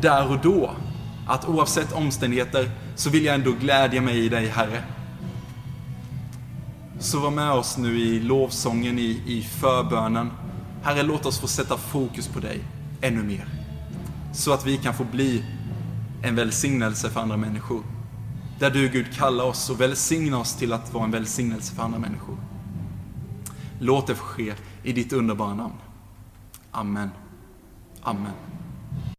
där 0.00 0.30
och 0.30 0.38
då. 0.38 0.70
Att 1.28 1.48
oavsett 1.48 1.92
omständigheter 1.92 2.70
så 2.94 3.10
vill 3.10 3.24
jag 3.24 3.34
ändå 3.34 3.52
glädja 3.52 4.00
mig 4.00 4.18
i 4.18 4.28
dig, 4.28 4.46
Herre. 4.46 4.82
Så 6.98 7.20
var 7.20 7.30
med 7.30 7.52
oss 7.52 7.76
nu 7.76 7.98
i 7.98 8.20
lovsången, 8.20 8.98
i, 8.98 9.22
i 9.26 9.42
förbönen. 9.42 10.30
Herre, 10.82 11.02
låt 11.02 11.26
oss 11.26 11.38
få 11.38 11.46
sätta 11.46 11.76
fokus 11.76 12.28
på 12.28 12.40
dig 12.40 12.60
ännu 13.00 13.22
mer. 13.22 13.48
Så 14.32 14.52
att 14.52 14.66
vi 14.66 14.76
kan 14.76 14.94
få 14.94 15.04
bli 15.04 15.44
en 16.22 16.34
välsignelse 16.34 17.10
för 17.10 17.20
andra 17.20 17.36
människor. 17.36 17.82
Där 18.58 18.70
du 18.70 18.88
Gud 18.88 19.16
kallar 19.16 19.44
oss 19.44 19.70
och 19.70 19.80
välsignar 19.80 20.38
oss 20.38 20.54
till 20.54 20.72
att 20.72 20.92
vara 20.92 21.04
en 21.04 21.10
välsignelse 21.10 21.74
för 21.74 21.82
andra 21.82 21.98
människor. 21.98 22.36
Låt 23.80 24.06
det 24.06 24.14
få 24.14 24.24
ske 24.24 24.54
i 24.82 24.92
ditt 24.92 25.12
underbara 25.12 25.54
namn. 25.54 25.74
Amen. 26.70 27.10
Amen. 28.02 28.47